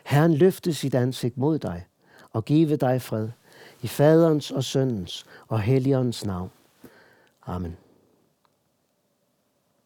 Herren 0.04 0.34
løfte 0.34 0.74
sit 0.74 0.94
ansigt 0.94 1.36
mod 1.36 1.58
dig 1.58 1.86
og 2.32 2.44
give 2.44 2.76
dig 2.76 3.02
fred 3.02 3.28
i 3.82 3.86
faderens 3.86 4.50
og 4.50 4.64
søndens 4.64 5.26
og 5.48 5.60
helligåndens 5.60 6.24
navn. 6.24 6.50
Amen. 7.46 7.76